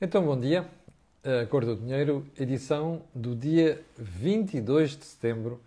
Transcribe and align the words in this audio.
Então, 0.00 0.24
bom 0.24 0.38
dia. 0.38 0.64
A 1.24 1.44
Cor 1.46 1.64
do 1.64 1.74
Dinheiro, 1.74 2.24
edição 2.38 3.02
do 3.12 3.34
dia 3.34 3.82
22 3.96 4.96
de 4.96 5.04
setembro 5.04 5.60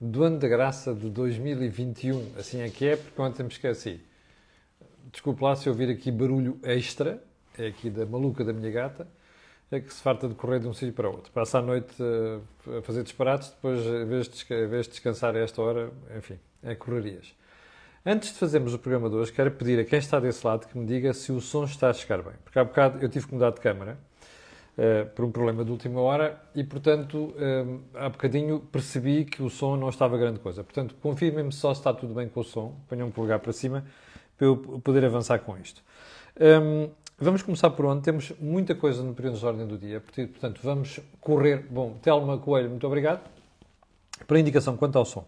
do 0.00 0.24
ano 0.24 0.38
da 0.38 0.48
graça 0.48 0.94
de 0.94 1.10
2021. 1.10 2.32
Assim 2.38 2.62
é 2.62 2.70
que 2.70 2.86
é, 2.86 2.96
porque 2.96 3.20
ontem 3.20 3.42
me 3.42 3.50
esqueci. 3.50 4.00
Desculpe 5.12 5.44
lá 5.44 5.54
se 5.54 5.68
eu 5.68 5.74
ouvir 5.74 5.90
aqui 5.90 6.10
barulho 6.10 6.58
extra, 6.62 7.22
é 7.58 7.66
aqui 7.66 7.90
da 7.90 8.06
maluca 8.06 8.42
da 8.42 8.54
minha 8.54 8.70
gata, 8.70 9.06
é 9.70 9.78
que 9.78 9.92
se 9.92 10.00
farta 10.00 10.30
de 10.30 10.34
correr 10.34 10.60
de 10.60 10.66
um 10.66 10.72
sítio 10.72 10.94
para 10.94 11.10
outro. 11.10 11.30
Passa 11.30 11.58
a 11.58 11.62
noite 11.62 11.94
a 12.66 12.80
fazer 12.80 13.02
disparates, 13.02 13.50
depois, 13.50 13.84
em 13.84 14.06
vez 14.06 14.86
de 14.86 14.92
descansar 14.92 15.36
a 15.36 15.40
esta 15.40 15.60
hora, 15.60 15.92
enfim, 16.16 16.38
é 16.62 16.74
correrias. 16.74 17.34
Antes 18.06 18.34
de 18.34 18.38
fazermos 18.38 18.74
o 18.74 18.78
programa 18.78 19.08
de 19.08 19.16
hoje, 19.16 19.32
quero 19.32 19.50
pedir 19.50 19.80
a 19.80 19.84
quem 19.84 19.98
está 19.98 20.20
desse 20.20 20.46
lado 20.46 20.66
que 20.66 20.76
me 20.76 20.84
diga 20.84 21.14
se 21.14 21.32
o 21.32 21.40
som 21.40 21.64
está 21.64 21.88
a 21.88 21.92
chegar 21.94 22.20
bem. 22.20 22.34
Porque 22.44 22.58
há 22.58 22.62
bocado 22.62 22.98
eu 23.02 23.08
tive 23.08 23.26
que 23.26 23.32
mudar 23.32 23.48
de 23.48 23.60
câmara 23.60 23.96
uh, 24.76 25.08
por 25.14 25.24
um 25.24 25.32
problema 25.32 25.64
de 25.64 25.70
última 25.70 26.02
hora 26.02 26.38
e, 26.54 26.62
portanto, 26.62 27.16
uh, 27.16 27.80
há 27.94 28.10
bocadinho 28.10 28.60
percebi 28.60 29.24
que 29.24 29.42
o 29.42 29.48
som 29.48 29.78
não 29.78 29.88
estava 29.88 30.18
grande 30.18 30.38
coisa. 30.38 30.62
Portanto, 30.62 30.94
confirmem-me 31.00 31.50
só 31.50 31.72
se 31.72 31.80
está 31.80 31.94
tudo 31.94 32.12
bem 32.12 32.28
com 32.28 32.40
o 32.40 32.44
som. 32.44 32.74
Ponham 32.90 33.08
um 33.08 33.10
polegar 33.10 33.38
para 33.38 33.54
cima 33.54 33.82
para 34.36 34.48
eu 34.48 34.58
poder 34.84 35.02
avançar 35.06 35.38
com 35.38 35.56
isto. 35.56 35.82
Um, 36.38 36.82
ehm, 36.82 36.90
vamos 37.18 37.40
começar 37.40 37.70
por 37.70 37.86
onde? 37.86 38.02
Temos 38.02 38.34
muita 38.38 38.74
coisa 38.74 39.02
no 39.02 39.14
período 39.14 39.38
de 39.38 39.46
ordem 39.46 39.66
do 39.66 39.78
dia. 39.78 40.02
Portanto, 40.02 40.60
vamos 40.62 41.00
correr. 41.22 41.64
Bom, 41.70 41.96
Telma 42.02 42.36
Coelho, 42.36 42.68
muito 42.68 42.86
obrigado 42.86 43.22
pela 44.26 44.38
indicação 44.38 44.76
quanto 44.76 44.98
ao 44.98 45.06
som. 45.06 45.24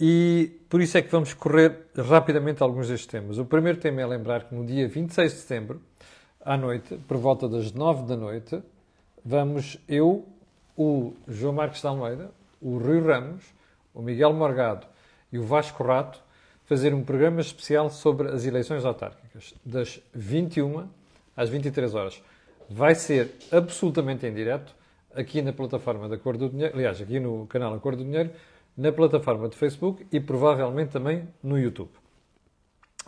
E 0.00 0.60
por 0.68 0.80
isso 0.80 0.96
é 0.96 1.02
que 1.02 1.10
vamos 1.10 1.34
correr 1.34 1.86
rapidamente 1.96 2.62
alguns 2.62 2.88
destes 2.88 3.06
temas. 3.06 3.38
O 3.38 3.44
primeiro 3.44 3.78
tema 3.78 4.00
é 4.00 4.06
lembrar 4.06 4.44
que 4.44 4.54
no 4.54 4.64
dia 4.64 4.86
26 4.86 5.32
de 5.32 5.38
setembro, 5.38 5.82
à 6.44 6.56
noite, 6.56 6.96
por 7.08 7.16
volta 7.16 7.48
das 7.48 7.72
9 7.72 8.06
da 8.06 8.16
noite, 8.16 8.62
vamos 9.24 9.78
eu, 9.88 10.24
o 10.76 11.14
João 11.26 11.52
Marcos 11.52 11.80
de 11.80 11.86
Almeida, 11.88 12.30
o 12.60 12.78
Rui 12.78 13.00
Ramos, 13.00 13.44
o 13.92 14.00
Miguel 14.00 14.32
Morgado 14.32 14.86
e 15.32 15.38
o 15.38 15.42
Vasco 15.42 15.82
Rato 15.82 16.20
fazer 16.64 16.94
um 16.94 17.02
programa 17.02 17.40
especial 17.40 17.90
sobre 17.90 18.28
as 18.28 18.44
eleições 18.44 18.84
autárquicas, 18.84 19.54
das 19.64 20.00
21 20.14 20.86
às 21.36 21.48
23 21.48 21.94
horas. 21.94 22.22
Vai 22.68 22.94
ser 22.94 23.34
absolutamente 23.50 24.26
em 24.26 24.32
direto 24.32 24.74
aqui 25.14 25.40
na 25.40 25.52
plataforma 25.52 26.08
da 26.08 26.18
Cor 26.18 26.36
do 26.36 26.48
Dinheiro, 26.48 26.74
aliás, 26.74 27.00
aqui 27.00 27.18
no 27.18 27.46
canal 27.46 27.74
A 27.74 27.78
Cor 27.80 27.96
do 27.96 28.04
Dinheiro, 28.04 28.30
na 28.78 28.92
plataforma 28.92 29.48
de 29.48 29.56
Facebook 29.56 30.06
e 30.12 30.20
provavelmente 30.20 30.92
também 30.92 31.28
no 31.42 31.58
YouTube. 31.58 31.90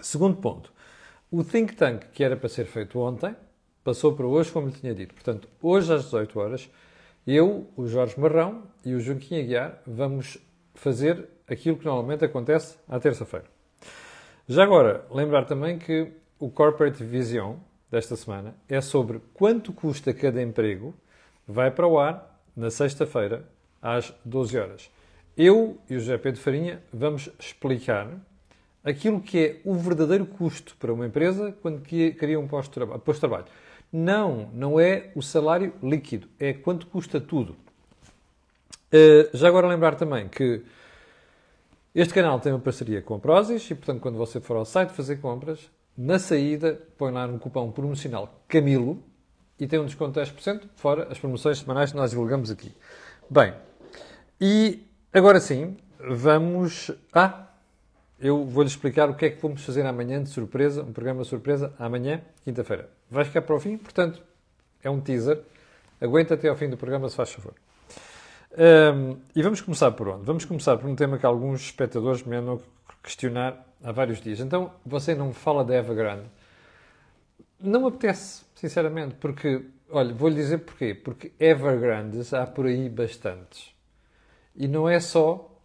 Segundo 0.00 0.36
ponto, 0.38 0.72
o 1.30 1.44
think 1.44 1.76
tank 1.76 2.06
que 2.12 2.24
era 2.24 2.36
para 2.36 2.48
ser 2.48 2.66
feito 2.66 2.98
ontem 2.98 3.36
passou 3.84 4.12
para 4.16 4.26
hoje, 4.26 4.50
como 4.50 4.66
lhe 4.66 4.72
tinha 4.72 4.92
dito. 4.92 5.14
Portanto, 5.14 5.48
hoje 5.62 5.94
às 5.94 6.04
18 6.06 6.40
horas, 6.40 6.70
eu, 7.24 7.68
o 7.76 7.86
Jorge 7.86 8.18
Marrão 8.18 8.64
e 8.84 8.94
o 8.94 9.00
Joaquim 9.00 9.38
Aguiar 9.38 9.80
vamos 9.86 10.38
fazer 10.74 11.28
aquilo 11.46 11.76
que 11.76 11.84
normalmente 11.84 12.24
acontece 12.24 12.76
à 12.88 12.98
terça-feira. 12.98 13.46
Já 14.48 14.64
agora, 14.64 15.06
lembrar 15.08 15.44
também 15.44 15.78
que 15.78 16.10
o 16.40 16.50
Corporate 16.50 17.04
Vision 17.04 17.54
desta 17.88 18.16
semana 18.16 18.56
é 18.68 18.80
sobre 18.80 19.20
quanto 19.34 19.72
custa 19.72 20.12
cada 20.12 20.42
emprego, 20.42 20.94
vai 21.46 21.70
para 21.70 21.86
o 21.86 21.98
ar 21.98 22.40
na 22.56 22.70
sexta-feira 22.70 23.48
às 23.80 24.12
12 24.24 24.58
horas. 24.58 24.90
Eu 25.42 25.78
e 25.88 25.96
o 25.96 26.00
José 26.00 26.18
Pedro 26.18 26.38
Farinha 26.38 26.82
vamos 26.92 27.30
explicar 27.38 28.10
aquilo 28.84 29.22
que 29.22 29.38
é 29.38 29.60
o 29.64 29.72
verdadeiro 29.72 30.26
custo 30.26 30.76
para 30.78 30.92
uma 30.92 31.06
empresa 31.06 31.56
quando 31.62 31.80
cria 31.80 32.38
um 32.38 32.46
posto 32.46 32.78
de 32.78 33.20
trabalho. 33.20 33.46
Não, 33.90 34.50
não 34.52 34.78
é 34.78 35.10
o 35.14 35.22
salário 35.22 35.72
líquido, 35.82 36.28
é 36.38 36.52
quanto 36.52 36.86
custa 36.88 37.18
tudo. 37.18 37.56
Uh, 38.92 39.34
já 39.34 39.48
agora 39.48 39.66
lembrar 39.66 39.94
também 39.94 40.28
que 40.28 40.62
este 41.94 42.12
canal 42.12 42.38
tem 42.38 42.52
uma 42.52 42.60
parceria 42.60 43.00
com 43.00 43.14
a 43.14 43.18
Prozis 43.18 43.64
e, 43.70 43.74
portanto, 43.74 44.00
quando 44.02 44.18
você 44.18 44.42
for 44.42 44.58
ao 44.58 44.66
site 44.66 44.90
fazer 44.90 45.22
compras, 45.22 45.70
na 45.96 46.18
saída 46.18 46.82
põe 46.98 47.12
lá 47.12 47.26
no 47.26 47.38
cupom 47.38 47.72
promocional 47.72 48.42
Camilo 48.46 49.02
e 49.58 49.66
tem 49.66 49.78
um 49.78 49.86
desconto 49.86 50.22
de 50.22 50.30
10%, 50.30 50.64
fora 50.76 51.08
as 51.10 51.18
promoções 51.18 51.60
semanais 51.60 51.92
que 51.92 51.96
nós 51.96 52.10
divulgamos 52.10 52.50
aqui. 52.50 52.74
Bem, 53.30 53.54
e 54.38 54.89
Agora 55.12 55.40
sim, 55.40 55.76
vamos. 55.98 56.92
Ah! 57.12 57.48
Eu 58.20 58.44
vou-lhe 58.44 58.68
explicar 58.68 59.10
o 59.10 59.14
que 59.14 59.24
é 59.24 59.30
que 59.30 59.42
vamos 59.42 59.64
fazer 59.64 59.84
amanhã 59.84 60.22
de 60.22 60.28
surpresa, 60.28 60.84
um 60.84 60.92
programa 60.92 61.24
surpresa, 61.24 61.74
amanhã, 61.80 62.22
quinta-feira. 62.44 62.88
Vai 63.10 63.24
ficar 63.24 63.42
para 63.42 63.56
o 63.56 63.58
fim, 63.58 63.76
portanto, 63.76 64.22
é 64.84 64.88
um 64.88 65.00
teaser. 65.00 65.40
Aguenta 66.00 66.34
até 66.34 66.48
ao 66.48 66.54
fim 66.54 66.68
do 66.68 66.76
programa, 66.76 67.08
se 67.08 67.16
faz 67.16 67.32
favor. 67.32 67.54
Um, 68.52 69.16
e 69.34 69.42
vamos 69.42 69.60
começar 69.60 69.90
por 69.90 70.06
onde? 70.06 70.24
Vamos 70.24 70.44
começar 70.44 70.76
por 70.76 70.88
um 70.88 70.94
tema 70.94 71.18
que 71.18 71.26
alguns 71.26 71.62
espectadores 71.62 72.22
me 72.22 72.36
andam 72.36 72.60
a 72.88 72.92
questionar 73.02 73.66
há 73.82 73.90
vários 73.90 74.20
dias. 74.20 74.38
Então, 74.38 74.70
você 74.86 75.12
não 75.12 75.28
me 75.28 75.34
fala 75.34 75.64
da 75.64 75.74
Evergrande? 75.74 76.26
Não 77.58 77.80
me 77.80 77.88
apetece, 77.88 78.44
sinceramente, 78.54 79.16
porque, 79.16 79.60
olha, 79.90 80.14
vou-lhe 80.14 80.36
dizer 80.36 80.58
porquê. 80.58 80.94
Porque 80.94 81.32
Evergrandes 81.40 82.32
há 82.32 82.46
por 82.46 82.66
aí 82.66 82.88
bastantes. 82.88 83.79
E 84.60 84.68
não 84.68 84.86
é 84.86 85.00
só 85.00 85.58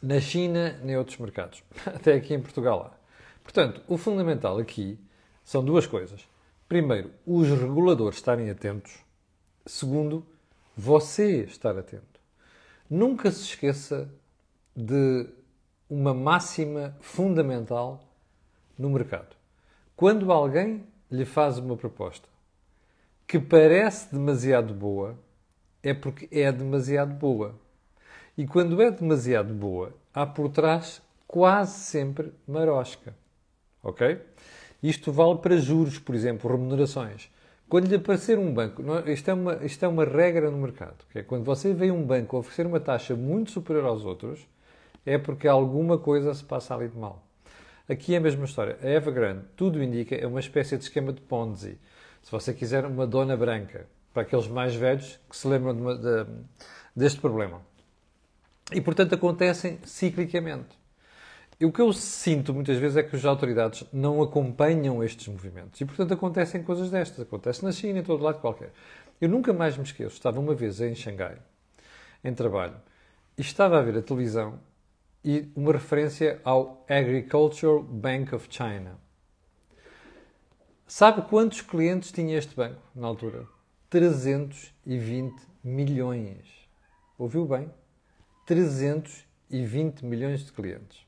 na 0.00 0.20
China 0.20 0.78
nem 0.84 0.96
outros 0.96 1.18
mercados. 1.18 1.64
Até 1.84 2.14
aqui 2.14 2.32
em 2.32 2.40
Portugal 2.40 2.86
há. 2.86 2.96
Portanto, 3.42 3.82
o 3.88 3.98
fundamental 3.98 4.58
aqui 4.58 4.96
são 5.42 5.64
duas 5.64 5.88
coisas. 5.88 6.24
Primeiro, 6.68 7.10
os 7.26 7.48
reguladores 7.48 8.18
estarem 8.18 8.48
atentos. 8.48 8.96
Segundo, 9.66 10.24
você 10.76 11.40
estar 11.40 11.76
atento. 11.76 12.20
Nunca 12.88 13.28
se 13.32 13.42
esqueça 13.42 14.08
de 14.76 15.26
uma 15.88 16.14
máxima 16.14 16.96
fundamental 17.00 18.04
no 18.78 18.88
mercado. 18.88 19.34
Quando 19.96 20.30
alguém 20.30 20.86
lhe 21.10 21.24
faz 21.24 21.58
uma 21.58 21.76
proposta 21.76 22.28
que 23.26 23.40
parece 23.40 24.14
demasiado 24.14 24.72
boa, 24.72 25.18
é 25.82 25.92
porque 25.92 26.28
é 26.30 26.52
demasiado 26.52 27.12
boa. 27.14 27.58
E 28.36 28.46
quando 28.46 28.80
é 28.80 28.90
demasiado 28.90 29.52
boa, 29.52 29.92
há 30.14 30.24
por 30.24 30.48
trás 30.48 31.02
quase 31.26 31.80
sempre 31.80 32.32
marosca. 32.46 33.14
Ok? 33.82 34.20
Isto 34.82 35.12
vale 35.12 35.38
para 35.38 35.56
juros, 35.56 35.98
por 35.98 36.14
exemplo, 36.14 36.50
remunerações. 36.50 37.30
Quando 37.68 37.86
lhe 37.86 37.96
aparecer 37.96 38.38
um 38.38 38.52
banco, 38.52 38.82
isto 39.06 39.30
é 39.30 39.34
uma, 39.34 39.64
isto 39.64 39.84
é 39.84 39.88
uma 39.88 40.04
regra 40.04 40.50
no 40.50 40.58
mercado, 40.58 41.04
que 41.12 41.20
é 41.20 41.22
quando 41.22 41.44
você 41.44 41.72
vê 41.72 41.90
um 41.90 42.02
banco 42.02 42.36
oferecer 42.36 42.66
uma 42.66 42.80
taxa 42.80 43.14
muito 43.14 43.52
superior 43.52 43.84
aos 43.84 44.04
outros, 44.04 44.40
é 45.06 45.18
porque 45.18 45.46
alguma 45.46 45.96
coisa 45.98 46.34
se 46.34 46.42
passa 46.42 46.74
ali 46.74 46.88
de 46.88 46.98
mal. 46.98 47.22
Aqui 47.88 48.14
é 48.14 48.18
a 48.18 48.20
mesma 48.20 48.44
história. 48.44 48.78
A 48.82 48.88
Evergrande, 48.88 49.44
tudo 49.56 49.82
indica, 49.82 50.14
é 50.14 50.26
uma 50.26 50.40
espécie 50.40 50.76
de 50.76 50.84
esquema 50.84 51.12
de 51.12 51.20
Ponzi. 51.20 51.78
Se 52.22 52.30
você 52.30 52.52
quiser 52.52 52.84
uma 52.84 53.06
dona 53.06 53.36
branca, 53.36 53.86
para 54.12 54.22
aqueles 54.22 54.48
mais 54.48 54.74
velhos 54.74 55.18
que 55.28 55.36
se 55.36 55.46
lembram 55.46 55.74
de 55.74 55.80
uma, 55.80 55.96
de, 55.96 56.26
deste 56.94 57.20
problema. 57.20 57.62
E, 58.72 58.80
portanto, 58.80 59.14
acontecem 59.14 59.78
ciclicamente. 59.84 60.78
E 61.60 61.66
o 61.66 61.72
que 61.72 61.82
eu 61.82 61.92
sinto 61.92 62.54
muitas 62.54 62.78
vezes 62.78 62.96
é 62.96 63.02
que 63.02 63.14
as 63.14 63.24
autoridades 63.24 63.84
não 63.92 64.22
acompanham 64.22 65.04
estes 65.04 65.28
movimentos. 65.28 65.80
E, 65.80 65.84
portanto, 65.84 66.14
acontecem 66.14 66.62
coisas 66.62 66.90
destas. 66.90 67.20
Acontece 67.20 67.62
na 67.62 67.70
China, 67.70 67.98
em 67.98 68.02
todo 68.02 68.22
lado 68.22 68.40
qualquer. 68.40 68.72
Eu 69.20 69.28
nunca 69.28 69.52
mais 69.52 69.76
me 69.76 69.82
esqueço. 69.82 70.14
Estava 70.14 70.40
uma 70.40 70.54
vez 70.54 70.80
em 70.80 70.94
Xangai, 70.94 71.36
em 72.24 72.32
trabalho, 72.32 72.76
e 73.36 73.42
estava 73.42 73.78
a 73.78 73.82
ver 73.82 73.98
a 73.98 74.02
televisão 74.02 74.58
e 75.22 75.50
uma 75.54 75.72
referência 75.72 76.40
ao 76.44 76.84
Agricultural 76.88 77.82
Bank 77.82 78.34
of 78.34 78.46
China. 78.48 78.98
Sabe 80.86 81.22
quantos 81.28 81.60
clientes 81.60 82.10
tinha 82.10 82.36
este 82.38 82.56
banco 82.56 82.80
na 82.94 83.06
altura? 83.06 83.46
320 83.90 85.34
milhões. 85.62 86.48
Ouviu 87.18 87.44
bem? 87.46 87.70
320 88.50 90.04
milhões 90.04 90.44
de 90.44 90.50
clientes. 90.50 91.06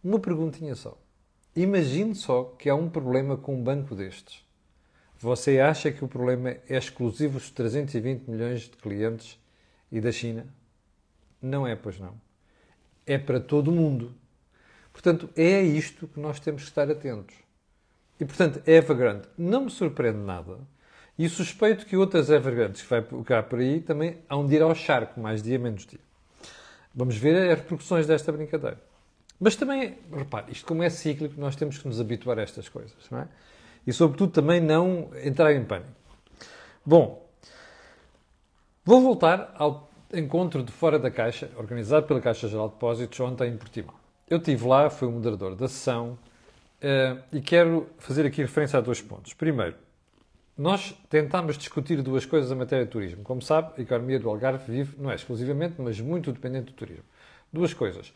Uma 0.00 0.20
perguntinha 0.20 0.76
só. 0.76 0.96
Imagine 1.56 2.14
só 2.14 2.54
que 2.56 2.70
há 2.70 2.74
um 2.76 2.88
problema 2.88 3.36
com 3.36 3.56
um 3.56 3.60
banco 3.64 3.96
destes. 3.96 4.46
Você 5.18 5.58
acha 5.58 5.90
que 5.90 6.04
o 6.04 6.08
problema 6.08 6.50
é 6.50 6.76
exclusivo 6.76 7.40
dos 7.40 7.50
320 7.50 8.30
milhões 8.30 8.60
de 8.60 8.76
clientes 8.76 9.40
e 9.90 10.00
da 10.00 10.12
China? 10.12 10.46
Não 11.42 11.66
é, 11.66 11.74
pois 11.74 11.98
não. 11.98 12.14
É 13.04 13.18
para 13.18 13.40
todo 13.40 13.72
o 13.72 13.74
mundo. 13.74 14.14
Portanto, 14.92 15.28
é 15.34 15.56
a 15.56 15.62
isto 15.62 16.06
que 16.06 16.20
nós 16.20 16.38
temos 16.38 16.62
que 16.62 16.68
estar 16.68 16.88
atentos. 16.88 17.34
E, 18.20 18.24
portanto, 18.24 18.62
Evergrande 18.64 19.26
não 19.36 19.64
me 19.64 19.70
surpreende 19.70 20.20
nada. 20.20 20.60
E 21.18 21.28
suspeito 21.28 21.84
que 21.84 21.96
outras 21.96 22.30
Evergrandes 22.30 22.82
que 22.82 22.88
vai 22.88 23.04
cá 23.24 23.42
por 23.42 23.58
aí 23.58 23.80
também 23.80 24.18
hão 24.28 24.46
de 24.46 24.54
ir 24.54 24.62
ao 24.62 24.76
charco, 24.76 25.18
mais 25.18 25.42
dia 25.42 25.58
menos 25.58 25.84
dia. 25.84 26.06
Vamos 26.96 27.16
ver 27.16 27.50
as 27.50 27.58
repercussões 27.58 28.06
desta 28.06 28.32
brincadeira. 28.32 28.80
Mas 29.38 29.54
também, 29.54 29.98
repare, 30.10 30.50
isto 30.50 30.66
como 30.66 30.82
é 30.82 30.88
cíclico, 30.88 31.38
nós 31.38 31.54
temos 31.54 31.76
que 31.76 31.86
nos 31.86 32.00
habituar 32.00 32.38
a 32.38 32.42
estas 32.42 32.70
coisas, 32.70 32.96
não 33.10 33.18
é? 33.18 33.28
e, 33.86 33.92
sobretudo, 33.92 34.32
também 34.32 34.60
não 34.60 35.10
entrar 35.22 35.52
em 35.52 35.64
pânico. 35.64 35.90
Bom, 36.84 37.28
vou 38.84 39.00
voltar 39.00 39.54
ao 39.58 39.90
encontro 40.12 40.62
de 40.62 40.72
Fora 40.72 40.98
da 40.98 41.10
Caixa, 41.10 41.50
organizado 41.56 42.06
pela 42.06 42.20
Caixa 42.20 42.48
Geral 42.48 42.68
de 42.68 42.74
Depósitos, 42.74 43.20
ontem 43.20 43.52
em 43.52 43.56
Portimão. 43.56 43.94
Eu 44.28 44.38
estive 44.38 44.66
lá, 44.66 44.90
fui 44.90 45.06
o 45.06 45.12
moderador 45.12 45.54
da 45.54 45.68
sessão 45.68 46.18
uh, 46.82 47.22
e 47.32 47.40
quero 47.40 47.88
fazer 47.98 48.26
aqui 48.26 48.42
referência 48.42 48.78
a 48.78 48.82
dois 48.82 49.00
pontos. 49.00 49.34
Primeiro, 49.34 49.76
nós 50.56 50.94
tentámos 51.10 51.58
discutir 51.58 52.00
duas 52.02 52.24
coisas 52.24 52.50
em 52.50 52.54
matéria 52.54 52.84
de 52.84 52.90
turismo. 52.90 53.22
Como 53.22 53.42
sabe, 53.42 53.72
a 53.76 53.82
economia 53.82 54.18
do 54.18 54.28
Algarve 54.28 54.70
vive, 54.70 54.96
não 54.98 55.10
é 55.10 55.14
exclusivamente, 55.14 55.74
mas 55.78 56.00
muito 56.00 56.32
dependente 56.32 56.66
do 56.66 56.72
turismo. 56.72 57.04
Duas 57.52 57.74
coisas. 57.74 58.12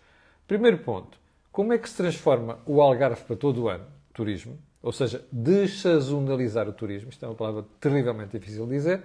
Primeiro 0.48 0.78
ponto, 0.78 1.19
como 1.52 1.72
é 1.72 1.78
que 1.78 1.88
se 1.88 1.96
transforma 1.96 2.58
o 2.64 2.81
Algarve 2.81 3.22
para 3.25 3.37
todo 3.37 3.62
o 3.62 3.69
ano, 3.69 3.84
turismo, 4.14 4.58
ou 4.82 4.92
seja, 4.92 5.25
desazonalizar 5.31 6.66
o 6.69 6.72
turismo, 6.72 7.10
isto 7.10 7.25
é 7.25 7.28
uma 7.28 7.34
palavra 7.34 7.64
terrivelmente 7.78 8.38
difícil 8.38 8.64
de 8.66 8.72
dizer. 8.72 9.02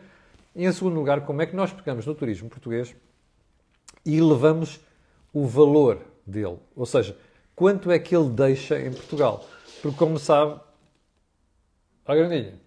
E, 0.56 0.66
em 0.66 0.72
segundo 0.72 0.96
lugar, 0.96 1.26
como 1.26 1.42
é 1.42 1.46
que 1.46 1.56
nós 1.56 1.74
pegamos 1.74 2.06
no 2.06 2.16
turismo 2.16 2.50
português 2.50 2.96
e 4.06 4.22
levamos 4.22 4.80
o 5.34 5.46
valor 5.46 6.00
dele, 6.26 6.58
ou 6.76 6.86
seja, 6.86 7.18
quanto 7.54 7.92
é 7.92 8.00
que 8.00 8.16
ele 8.16 8.30
deixa 8.30 8.80
em 8.80 8.94
Portugal. 8.94 9.46
Porque, 9.82 9.98
como 9.98 10.18
sabe, 10.18 10.60
a 12.06 12.16
grandinha. 12.16 12.65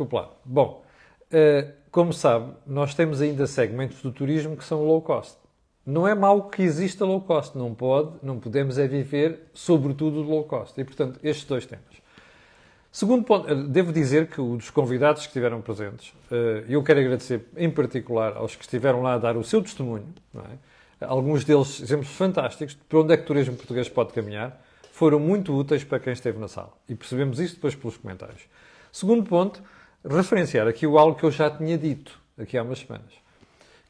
Desculpe 0.00 0.16
lá. 0.16 0.30
Bom, 0.46 0.82
eh, 1.30 1.72
como 1.90 2.10
sabe, 2.10 2.54
nós 2.66 2.94
temos 2.94 3.20
ainda 3.20 3.46
segmentos 3.46 4.00
do 4.00 4.10
turismo 4.10 4.56
que 4.56 4.64
são 4.64 4.82
low 4.82 5.02
cost. 5.02 5.36
Não 5.84 6.08
é 6.08 6.14
mau 6.14 6.48
que 6.48 6.62
exista 6.62 7.04
low 7.04 7.20
cost, 7.20 7.58
não 7.58 7.74
pode, 7.74 8.12
não 8.22 8.38
podemos 8.40 8.78
é 8.78 8.88
viver 8.88 9.50
sobretudo 9.52 10.22
low 10.22 10.44
cost. 10.44 10.80
E, 10.80 10.84
portanto, 10.84 11.20
estes 11.22 11.44
dois 11.44 11.66
temas. 11.66 11.84
Segundo 12.90 13.24
ponto, 13.24 13.46
eh, 13.46 13.54
devo 13.54 13.92
dizer 13.92 14.28
que 14.28 14.40
os 14.40 14.70
convidados 14.70 15.20
que 15.22 15.28
estiveram 15.28 15.60
presentes, 15.60 16.14
eh, 16.32 16.64
eu 16.66 16.82
quero 16.82 17.00
agradecer 17.00 17.44
em 17.54 17.70
particular 17.70 18.38
aos 18.38 18.56
que 18.56 18.62
estiveram 18.62 19.02
lá 19.02 19.14
a 19.14 19.18
dar 19.18 19.36
o 19.36 19.44
seu 19.44 19.60
testemunho, 19.60 20.08
é? 20.34 21.04
alguns 21.04 21.44
deles 21.44 21.78
exemplos 21.82 22.08
fantásticos 22.08 22.74
de 22.74 22.80
para 22.84 23.00
onde 23.00 23.12
é 23.12 23.18
que 23.18 23.24
o 23.24 23.26
turismo 23.26 23.54
português 23.54 23.86
pode 23.86 24.14
caminhar, 24.14 24.64
foram 24.92 25.20
muito 25.20 25.54
úteis 25.54 25.84
para 25.84 26.00
quem 26.00 26.14
esteve 26.14 26.38
na 26.38 26.48
sala. 26.48 26.72
E 26.88 26.94
percebemos 26.94 27.38
isso 27.38 27.56
depois 27.56 27.74
pelos 27.74 27.98
comentários. 27.98 28.48
Segundo 28.92 29.22
ponto, 29.28 29.62
referenciar 30.04 30.66
aqui 30.66 30.86
o 30.86 30.98
algo 30.98 31.18
que 31.18 31.24
eu 31.24 31.30
já 31.30 31.50
tinha 31.50 31.76
dito 31.76 32.18
aqui 32.38 32.56
há 32.56 32.62
umas 32.62 32.78
semanas 32.78 33.20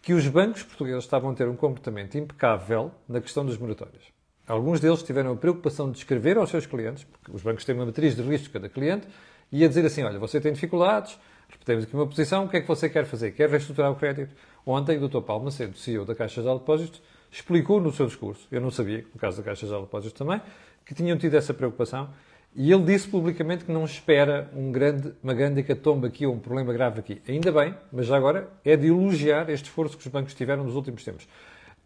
que 0.03 0.15
os 0.15 0.27
bancos 0.27 0.63
portugueses 0.63 1.05
estavam 1.05 1.31
a 1.31 1.35
ter 1.35 1.49
um 1.49 1.57
comportamento 1.57 2.17
impecável 2.17 2.91
na 3.09 3.21
questão 3.21 3.45
das 3.45 3.59
moratórias. 3.59 4.03
Alguns 4.47 4.81
deles 4.81 5.03
tiveram 5.03 5.33
a 5.33 5.37
preocupação 5.37 5.91
de 5.91 5.99
escrever 5.99 6.37
aos 6.39 6.51
seus 6.51 6.67
clientes, 6.67 7.05
porque 7.05 7.31
os 7.31 7.43
bancos 7.43 7.65
têm 7.65 7.75
uma 7.75 7.87
matriz 7.87 8.17
de 8.17 8.23
risco 8.23 8.47
de 8.47 8.51
cada 8.51 8.69
cliente, 8.69 9.07
e 9.53 9.65
a 9.65 9.69
dizer 9.69 9.85
assim: 9.85 10.03
olha, 10.03 10.19
você 10.19 10.41
tem 10.41 10.53
dificuldades, 10.53 11.19
temos 11.65 11.85
aqui 11.85 11.95
uma 11.95 12.07
posição, 12.07 12.47
o 12.47 12.49
que 12.49 12.57
é 12.57 12.61
que 12.61 12.69
você 12.69 12.89
quer 12.89 13.05
fazer? 13.05 13.33
Quer 13.33 13.51
reestruturar 13.51 13.93
o 13.93 13.97
crédito? 13.97 14.35
Ontem, 14.65 14.97
o 14.97 15.09
Dr. 15.09 15.21
Paulo 15.21 15.45
Macedo, 15.45 15.77
CEO 15.77 16.05
da 16.05 16.15
Caixa 16.15 16.43
de 16.43 16.49
Depósitos, 16.49 17.03
explicou 17.31 17.81
no 17.81 17.93
seu 17.93 18.07
discurso, 18.07 18.49
eu 18.51 18.61
não 18.61 18.71
sabia, 18.71 19.05
no 19.13 19.21
caso 19.21 19.37
da 19.37 19.43
Caixa 19.43 19.67
de 19.67 19.73
Depósitos 19.73 20.19
também, 20.19 20.41
que 20.85 20.95
tinham 20.95 21.17
tido 21.19 21.37
essa 21.37 21.53
preocupação 21.53 22.11
e 22.55 22.73
ele 22.73 22.83
disse 22.85 23.09
publicamente 23.09 23.65
que 23.65 23.71
não 23.71 23.85
espera 23.85 24.51
um 24.55 24.73
grande, 24.73 25.15
uma 25.23 25.33
grande 25.33 25.61
hecatombe 25.61 26.07
aqui 26.07 26.27
ou 26.27 26.35
um 26.35 26.39
problema 26.39 26.73
grave 26.73 26.99
aqui. 26.99 27.23
Ainda 27.29 27.53
bem, 27.53 27.75
mas 27.93 28.07
já 28.07 28.17
agora 28.17 28.51
é 28.65 28.77
de 28.77 28.89
elogiar 28.89 29.49
este 29.49 29.67
esforço 29.67 29.97
que 29.97 30.05
os 30.05 30.13
bancos 30.13 30.35
tiveram 30.35 30.65
nos 30.65 30.75
últimos 30.75 31.05
tempos. 31.05 31.29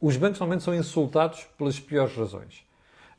Os 0.00 0.16
bancos 0.16 0.40
normalmente 0.40 0.64
são 0.64 0.74
insultados 0.74 1.44
pelas 1.58 1.78
piores 1.78 2.16
razões. 2.16 2.64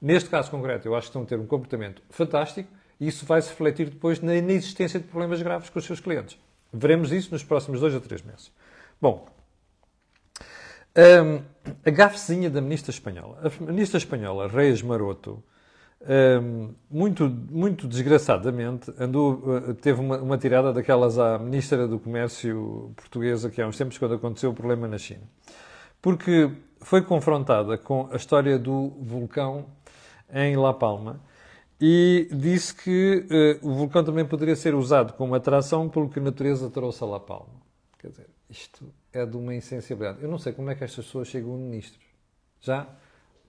Neste 0.02 0.30
caso 0.30 0.50
concreto, 0.50 0.88
eu 0.88 0.96
acho 0.96 1.08
que 1.08 1.10
estão 1.10 1.22
a 1.22 1.26
ter 1.26 1.40
um 1.40 1.46
comportamento 1.46 2.02
fantástico 2.10 2.70
e 3.00 3.08
isso 3.08 3.26
vai 3.26 3.42
se 3.42 3.50
refletir 3.50 3.90
depois 3.90 4.20
na 4.22 4.36
inexistência 4.36 5.00
de 5.00 5.06
problemas 5.06 5.42
graves 5.42 5.70
com 5.70 5.80
os 5.80 5.86
seus 5.86 6.00
clientes. 6.00 6.38
Veremos 6.74 7.12
isso 7.12 7.32
nos 7.32 7.44
próximos 7.44 7.80
dois 7.80 7.94
a 7.96 8.00
três 8.00 8.22
meses. 8.22 8.52
Bom, 9.00 9.28
um, 10.98 11.42
a 11.86 11.90
gafezinha 11.90 12.50
da 12.50 12.62
ministra 12.62 12.92
espanhola. 12.92 13.40
A 13.44 13.64
ministra 13.64 13.98
espanhola, 13.98 14.48
Reis 14.48 14.82
Maroto, 14.82 15.44
muito, 16.90 17.28
muito 17.28 17.88
desgraçadamente, 17.88 18.94
andou, 19.00 19.34
uh, 19.34 19.74
teve 19.74 20.00
uma, 20.00 20.18
uma, 20.18 20.38
tirada 20.38 20.72
daquelas 20.72 21.18
à 21.18 21.40
Ministra 21.40 21.88
do 21.88 21.98
Comércio 22.00 22.94
portuguesa 22.96 23.50
que 23.50 23.62
há 23.62 23.68
uns 23.68 23.78
tempos, 23.78 23.98
quando 23.98 24.14
aconteceu 24.14 24.52
o 24.52 24.54
problema 24.54 24.88
na 24.88 24.98
China. 24.98 25.24
Porque 26.02 26.52
foi 26.80 27.02
confrontada 27.02 27.78
com 27.78 28.08
a 28.12 28.16
história 28.16 28.60
do 28.60 28.90
vulcão 29.02 29.66
em 30.32 30.56
La 30.56 30.74
Palma 30.74 31.20
e 31.82 32.30
disse 32.32 32.76
que 32.76 33.26
uh, 33.62 33.68
o 33.68 33.74
vulcão 33.74 34.04
também 34.04 34.26
poderia 34.26 34.56
ser 34.56 34.76
usado 34.76 35.14
como 35.14 35.34
atração 35.34 35.90
pelo 35.90 36.08
que 36.08 36.20
a 36.20 36.22
natureza 36.22 36.70
trouxe 36.70 37.04
a 37.04 37.08
La 37.08 37.20
Palma. 37.20 37.62
Quer 37.98 38.10
dizer, 38.10 38.30
isto 38.48 38.94
é 39.12 39.26
de 39.26 39.36
uma 39.36 39.56
insensibilidade. 39.56 40.22
Eu 40.22 40.30
não 40.30 40.38
sei 40.38 40.54
como 40.54 40.70
é 40.70 40.76
que 40.76 40.84
estas 40.84 41.06
pessoas 41.06 41.28
chegam 41.28 41.56
a 41.56 41.58
ministros. 41.58 42.06
Já 42.62 42.88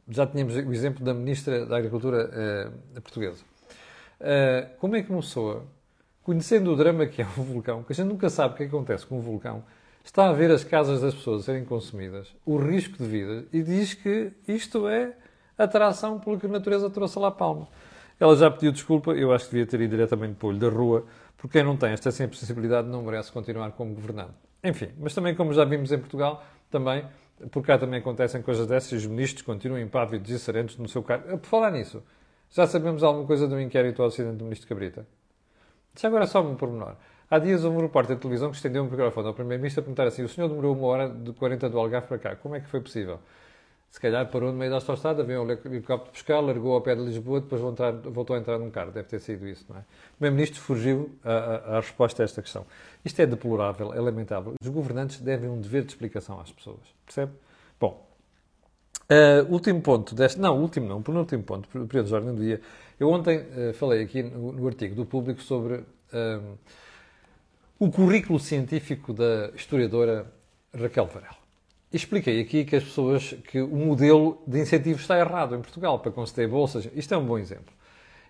já 0.08 0.26
tínhamos 0.26 0.54
o 0.54 0.72
exemplo 0.72 1.04
da 1.04 1.12
Ministra 1.12 1.66
da 1.66 1.76
Agricultura 1.76 2.30
uh, 2.96 3.00
portuguesa. 3.00 3.42
Uh, 4.20 4.76
como 4.78 4.96
é 4.96 5.02
que 5.02 5.10
uma 5.10 5.20
pessoa, 5.20 5.64
conhecendo 6.22 6.72
o 6.72 6.76
drama 6.76 7.06
que 7.06 7.22
é 7.22 7.26
um 7.38 7.42
vulcão, 7.42 7.82
que 7.82 7.92
a 7.92 7.94
gente 7.94 8.08
nunca 8.08 8.30
sabe 8.30 8.54
o 8.54 8.56
que 8.56 8.64
acontece 8.64 9.06
com 9.06 9.18
um 9.18 9.20
vulcão, 9.20 9.64
está 10.04 10.28
a 10.28 10.32
ver 10.32 10.50
as 10.50 10.62
casas 10.62 11.00
das 11.00 11.14
pessoas 11.14 11.44
serem 11.44 11.64
consumidas, 11.64 12.34
o 12.44 12.56
risco 12.56 12.96
de 12.98 13.08
vida, 13.08 13.44
e 13.52 13.62
diz 13.62 13.94
que 13.94 14.32
isto 14.46 14.88
é 14.88 15.14
atração 15.58 16.20
pelo 16.20 16.38
que 16.38 16.46
a 16.46 16.48
natureza 16.48 16.88
trouxe 16.88 17.18
lá 17.18 17.28
a 17.28 17.32
palma. 17.32 17.68
Ela 18.18 18.34
já 18.36 18.50
pediu 18.50 18.72
desculpa, 18.72 19.10
eu 19.10 19.32
acho 19.32 19.46
que 19.46 19.50
devia 19.52 19.66
ter 19.66 19.80
ido 19.80 19.90
diretamente 19.90 20.34
para 20.34 20.46
o 20.46 20.50
olho 20.50 20.58
da 20.58 20.68
rua, 20.68 21.04
porque 21.36 21.58
quem 21.58 21.64
não 21.66 21.76
tem 21.76 21.90
esta 21.90 22.10
sensibilidade 22.10 22.88
não 22.88 23.02
merece 23.02 23.30
continuar 23.32 23.72
como 23.72 23.94
governante. 23.94 24.34
Enfim, 24.64 24.88
mas 24.98 25.12
também 25.14 25.34
como 25.34 25.52
já 25.52 25.64
vimos 25.64 25.92
em 25.92 25.98
Portugal, 25.98 26.42
também 26.70 27.04
por 27.50 27.62
cá 27.64 27.78
também 27.78 28.00
acontecem 28.00 28.40
coisas 28.42 28.66
dessas 28.66 28.92
e 28.92 28.96
os 28.96 29.06
ministros 29.06 29.42
continuam 29.42 29.80
impávidos 29.80 30.30
e 30.30 30.38
serenos 30.38 30.76
no 30.78 30.88
seu 30.88 31.02
cargo. 31.02 31.30
Eh, 31.30 31.36
por 31.36 31.46
falar 31.46 31.70
nisso, 31.70 32.02
já 32.50 32.66
sabemos 32.66 33.02
alguma 33.02 33.26
coisa 33.26 33.46
do 33.46 33.60
inquérito 33.60 34.02
ao 34.02 34.08
acidente 34.08 34.36
do 34.36 34.44
ministro 34.44 34.68
Cabrita? 34.68 35.06
Já 35.98 36.08
agora 36.08 36.26
só 36.26 36.42
um 36.42 36.54
pormenor. 36.54 36.96
Há 37.30 37.38
dias 37.38 37.64
houve 37.64 37.76
um 37.76 37.80
repórter 37.80 38.16
de 38.16 38.22
televisão 38.22 38.50
que 38.50 38.56
estendeu 38.56 38.82
um 38.82 38.86
microfone 38.88 39.26
ao 39.26 39.34
Primeiro-Ministro 39.34 39.80
a 39.80 39.82
perguntar 39.82 40.06
assim: 40.06 40.22
o 40.22 40.28
senhor 40.28 40.48
demorou 40.48 40.76
uma 40.76 40.86
hora 40.86 41.08
de 41.08 41.32
40 41.32 41.68
do 41.68 41.78
Algarve 41.78 42.06
para 42.06 42.18
cá, 42.18 42.36
como 42.36 42.54
é 42.54 42.60
que 42.60 42.68
foi 42.68 42.80
possível? 42.80 43.18
Se 43.96 44.00
calhar 44.00 44.30
parou 44.30 44.52
no 44.52 44.58
meio 44.58 44.70
da 44.70 44.76
autostrada, 44.76 45.24
veio 45.24 45.40
um 45.40 45.50
helicóptero 45.50 46.12
buscar, 46.12 46.40
largou 46.40 46.74
ao 46.74 46.82
pé 46.82 46.94
de 46.94 47.00
Lisboa, 47.00 47.40
depois 47.40 47.62
voltou 47.62 48.36
a 48.36 48.38
entrar 48.38 48.58
num 48.58 48.70
carro. 48.70 48.92
Deve 48.92 49.08
ter 49.08 49.18
sido 49.20 49.48
isso, 49.48 49.64
não 49.70 49.76
é? 49.76 49.78
O 49.78 50.16
Primeiro-Ministro 50.18 50.60
fugiu 50.60 51.18
à, 51.24 51.76
resposta 51.76 52.22
a 52.22 52.24
esta 52.24 52.42
questão. 52.42 52.66
Isto 53.02 53.22
é 53.22 53.26
deplorável, 53.26 53.94
é 53.94 53.98
lamentável. 53.98 54.52
Os 54.60 54.68
governantes 54.68 55.18
devem 55.18 55.48
um 55.48 55.58
dever 55.58 55.82
de 55.82 55.92
explicação 55.92 56.38
às 56.38 56.52
pessoas. 56.52 56.82
Percebe? 57.06 57.32
Bom, 57.80 58.06
uh, 59.10 59.50
último 59.50 59.80
ponto 59.80 60.14
deste. 60.14 60.38
Não, 60.38 60.60
último 60.60 60.86
não, 60.86 61.00
penúltimo 61.00 61.42
ponto, 61.42 61.66
período 61.66 62.06
de 62.06 62.14
ordem 62.14 62.34
do 62.34 62.42
dia. 62.42 62.60
Eu 63.00 63.08
ontem 63.08 63.38
uh, 63.38 63.72
falei 63.72 64.02
aqui 64.02 64.22
no, 64.22 64.52
no, 64.52 64.66
artigo 64.66 64.94
do 64.94 65.06
público 65.06 65.40
sobre 65.40 65.76
uh, 65.76 66.58
o 67.78 67.90
currículo 67.90 68.38
científico 68.38 69.14
da 69.14 69.52
historiadora 69.54 70.30
Raquel 70.74 71.06
Varela. 71.06 71.45
Expliquei 71.96 72.42
aqui 72.42 72.66
que 72.66 72.76
as 72.76 72.84
pessoas, 72.84 73.32
que 73.48 73.58
o 73.58 73.74
modelo 73.74 74.42
de 74.46 74.60
incentivo 74.60 75.00
está 75.00 75.18
errado 75.18 75.54
em 75.54 75.62
Portugal 75.62 75.98
para 75.98 76.12
conceder 76.12 76.46
bolsas. 76.46 76.86
Isto 76.94 77.14
é 77.14 77.16
um 77.16 77.24
bom 77.24 77.38
exemplo. 77.38 77.72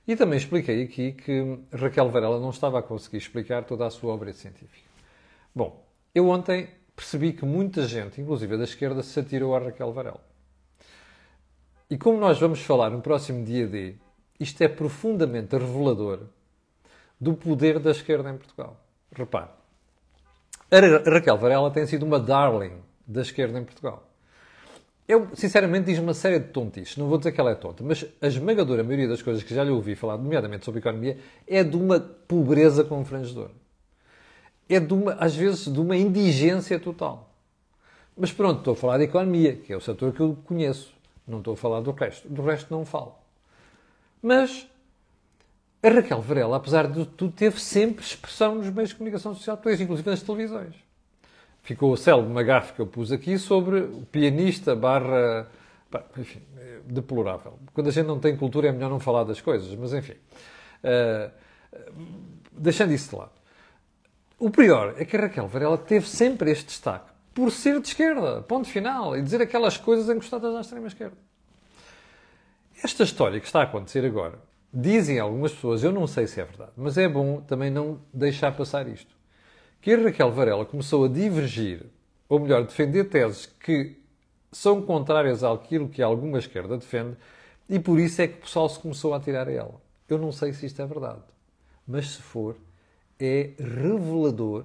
E 0.06 0.14
também 0.14 0.38
expliquei 0.38 0.84
aqui 0.84 1.10
que 1.10 1.58
Raquel 1.72 2.08
Varela 2.08 2.38
não 2.38 2.50
estava 2.50 2.78
a 2.78 2.82
conseguir 2.82 3.16
explicar 3.16 3.64
toda 3.64 3.84
a 3.84 3.90
sua 3.90 4.14
obra 4.14 4.32
científica. 4.32 4.88
Bom, 5.52 5.84
eu 6.14 6.28
ontem 6.28 6.68
percebi 6.94 7.32
que 7.32 7.44
muita 7.44 7.88
gente, 7.88 8.20
inclusive 8.20 8.56
da 8.56 8.62
esquerda, 8.62 9.02
se 9.02 9.18
atirou 9.18 9.56
a 9.56 9.58
Raquel 9.58 9.92
Varela. 9.92 10.24
E 11.90 11.98
como 11.98 12.20
nós 12.20 12.38
vamos 12.38 12.60
falar 12.60 12.90
no 12.90 13.02
próximo 13.02 13.44
dia 13.44 13.66
D, 13.66 13.96
isto 14.38 14.62
é 14.62 14.68
profundamente 14.68 15.56
revelador 15.56 16.20
do 17.20 17.34
poder 17.34 17.80
da 17.80 17.90
esquerda 17.90 18.30
em 18.30 18.36
Portugal. 18.36 18.80
Repare, 19.12 19.50
a 20.70 21.10
Raquel 21.10 21.36
Varela 21.36 21.72
tem 21.72 21.84
sido 21.84 22.06
uma 22.06 22.20
darling 22.20 22.85
da 23.06 23.22
esquerda 23.22 23.58
em 23.58 23.64
Portugal. 23.64 24.06
Eu, 25.08 25.28
sinceramente, 25.34 25.86
diz 25.86 25.98
uma 26.00 26.14
série 26.14 26.40
de 26.40 26.48
tontices. 26.48 26.96
Não 26.96 27.06
vou 27.08 27.16
dizer 27.16 27.30
que 27.30 27.40
ela 27.40 27.52
é 27.52 27.54
tonta, 27.54 27.84
mas 27.84 28.04
a 28.20 28.26
esmagadora 28.26 28.82
maioria 28.82 29.06
das 29.06 29.22
coisas 29.22 29.42
que 29.44 29.54
já 29.54 29.62
lhe 29.62 29.70
ouvi 29.70 29.94
falar, 29.94 30.16
nomeadamente 30.16 30.64
sobre 30.64 30.80
economia, 30.80 31.16
é 31.46 31.62
de 31.62 31.76
uma 31.76 32.00
pobreza 32.00 32.82
confrangedora. 32.82 33.52
É, 34.68 34.80
de 34.80 34.92
uma, 34.92 35.12
às 35.14 35.36
vezes, 35.36 35.72
de 35.72 35.78
uma 35.78 35.96
indigência 35.96 36.80
total. 36.80 37.30
Mas 38.16 38.32
pronto, 38.32 38.58
estou 38.58 38.72
a 38.72 38.76
falar 38.76 38.98
de 38.98 39.04
economia, 39.04 39.54
que 39.54 39.72
é 39.72 39.76
o 39.76 39.80
setor 39.80 40.12
que 40.12 40.20
eu 40.20 40.36
conheço. 40.44 40.92
Não 41.24 41.38
estou 41.38 41.54
a 41.54 41.56
falar 41.56 41.80
do 41.82 41.92
resto. 41.92 42.28
Do 42.28 42.42
resto 42.42 42.74
não 42.74 42.84
falo. 42.84 43.14
Mas 44.20 44.66
a 45.84 45.88
Raquel 45.88 46.20
Varela, 46.20 46.56
apesar 46.56 46.90
de 46.90 47.06
tudo, 47.06 47.32
teve 47.32 47.60
sempre 47.60 48.04
expressão 48.04 48.56
nos 48.56 48.68
meios 48.70 48.88
de 48.88 48.96
comunicação 48.96 49.36
social, 49.36 49.56
inclusive 49.78 50.10
nas 50.10 50.20
televisões 50.20 50.85
ficou 51.66 51.92
o 51.92 51.96
célebre 51.96 52.30
uma 52.30 52.62
que 52.62 52.80
eu 52.80 52.86
pus 52.86 53.10
aqui 53.12 53.38
sobre 53.38 53.80
o 53.80 54.02
pianista 54.10 54.74
barra... 54.74 55.48
Enfim, 56.18 56.42
deplorável. 56.84 57.58
Quando 57.72 57.88
a 57.88 57.90
gente 57.90 58.06
não 58.06 58.18
tem 58.18 58.36
cultura 58.36 58.68
é 58.68 58.72
melhor 58.72 58.90
não 58.90 59.00
falar 59.00 59.24
das 59.24 59.40
coisas, 59.40 59.74
mas 59.74 59.92
enfim. 59.92 60.14
Uh, 60.84 61.30
deixando 62.52 62.92
isso 62.92 63.10
de 63.10 63.16
lado. 63.16 63.32
O 64.38 64.50
pior 64.50 64.94
é 64.98 65.04
que 65.04 65.16
a 65.16 65.20
Raquel 65.20 65.48
Varela 65.48 65.78
teve 65.78 66.06
sempre 66.06 66.50
este 66.50 66.66
destaque 66.66 67.10
por 67.32 67.50
ser 67.50 67.80
de 67.80 67.88
esquerda, 67.88 68.42
ponto 68.42 68.68
final, 68.68 69.16
e 69.16 69.22
dizer 69.22 69.40
aquelas 69.42 69.76
coisas 69.76 70.08
encostadas 70.14 70.54
à 70.54 70.60
extrema 70.60 70.86
esquerda. 70.86 71.16
Esta 72.82 73.02
história 73.02 73.40
que 73.40 73.46
está 73.46 73.60
a 73.60 73.64
acontecer 73.64 74.04
agora, 74.04 74.38
dizem 74.72 75.18
algumas 75.18 75.52
pessoas, 75.52 75.82
eu 75.82 75.92
não 75.92 76.06
sei 76.06 76.26
se 76.26 76.40
é 76.40 76.44
verdade, 76.44 76.72
mas 76.76 76.98
é 76.98 77.08
bom 77.08 77.40
também 77.40 77.70
não 77.70 78.00
deixar 78.12 78.54
passar 78.54 78.86
isto. 78.88 79.15
Que 79.86 79.94
Raquel 79.94 80.32
Varela 80.32 80.66
começou 80.66 81.04
a 81.04 81.08
divergir, 81.08 81.86
ou 82.28 82.40
melhor, 82.40 82.64
defender 82.64 83.04
teses 83.04 83.46
que 83.46 83.96
são 84.50 84.82
contrárias 84.82 85.44
àquilo 85.44 85.88
que 85.88 86.02
alguma 86.02 86.40
esquerda 86.40 86.76
defende, 86.76 87.16
e 87.68 87.78
por 87.78 88.00
isso 88.00 88.20
é 88.20 88.26
que 88.26 88.38
o 88.38 88.40
pessoal 88.40 88.68
se 88.68 88.80
começou 88.80 89.14
a 89.14 89.20
tirar 89.20 89.46
a 89.46 89.52
ela. 89.52 89.80
Eu 90.08 90.18
não 90.18 90.32
sei 90.32 90.52
se 90.52 90.66
isto 90.66 90.82
é 90.82 90.86
verdade, 90.86 91.22
mas 91.86 92.16
se 92.16 92.20
for, 92.20 92.56
é 93.20 93.52
revelador 93.60 94.64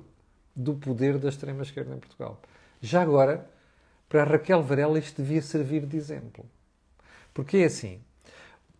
do 0.55 0.73
poder 0.73 1.19
da 1.19 1.29
extrema-esquerda 1.29 1.93
em 1.93 1.99
Portugal. 1.99 2.41
Já 2.81 3.03
agora, 3.03 3.47
para 4.09 4.23
Raquel 4.23 4.63
Varela, 4.63 4.97
isto 4.97 5.21
devia 5.21 5.43
servir 5.43 5.85
de 5.85 5.97
exemplo. 5.97 6.43
Porque 7.31 7.57
é 7.57 7.65
assim: 7.65 8.01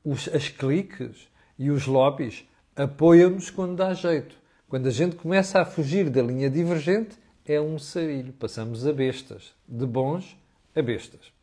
os, 0.03 0.27
as 0.29 0.50
cliques 0.50 1.29
e 1.60 1.69
os 1.69 1.86
lobbies 1.86 2.43
apoiam-nos 2.75 3.51
quando 3.51 3.75
dá 3.75 3.93
jeito. 3.93 4.40
Quando 4.71 4.87
a 4.87 4.91
gente 4.91 5.17
começa 5.17 5.59
a 5.59 5.65
fugir 5.65 6.09
da 6.09 6.21
linha 6.21 6.49
divergente, 6.49 7.17
é 7.45 7.59
um 7.59 7.77
sarilho. 7.77 8.31
Passamos 8.31 8.87
a 8.87 8.93
bestas. 8.93 9.53
De 9.67 9.85
bons 9.85 10.37
a 10.73 10.81
bestas. 10.81 11.33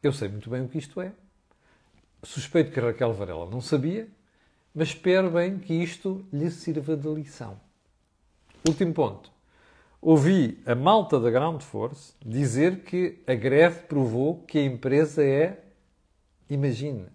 Eu 0.00 0.12
sei 0.12 0.28
muito 0.28 0.48
bem 0.48 0.62
o 0.62 0.68
que 0.68 0.78
isto 0.78 1.00
é. 1.00 1.10
Suspeito 2.22 2.70
que 2.70 2.78
Raquel 2.78 3.12
Varela 3.12 3.50
não 3.50 3.60
sabia, 3.60 4.06
mas 4.72 4.90
espero 4.90 5.32
bem 5.32 5.58
que 5.58 5.74
isto 5.74 6.24
lhe 6.32 6.48
sirva 6.48 6.96
de 6.96 7.08
lição. 7.08 7.58
Último 8.68 8.94
ponto. 8.94 9.28
Ouvi 10.00 10.62
a 10.64 10.76
malta 10.76 11.18
da 11.18 11.28
Ground 11.28 11.60
Force 11.60 12.14
dizer 12.24 12.84
que 12.84 13.18
a 13.26 13.34
greve 13.34 13.80
provou 13.88 14.44
que 14.44 14.58
a 14.58 14.64
empresa 14.64 15.24
é, 15.24 15.60
imagine, 16.48 17.06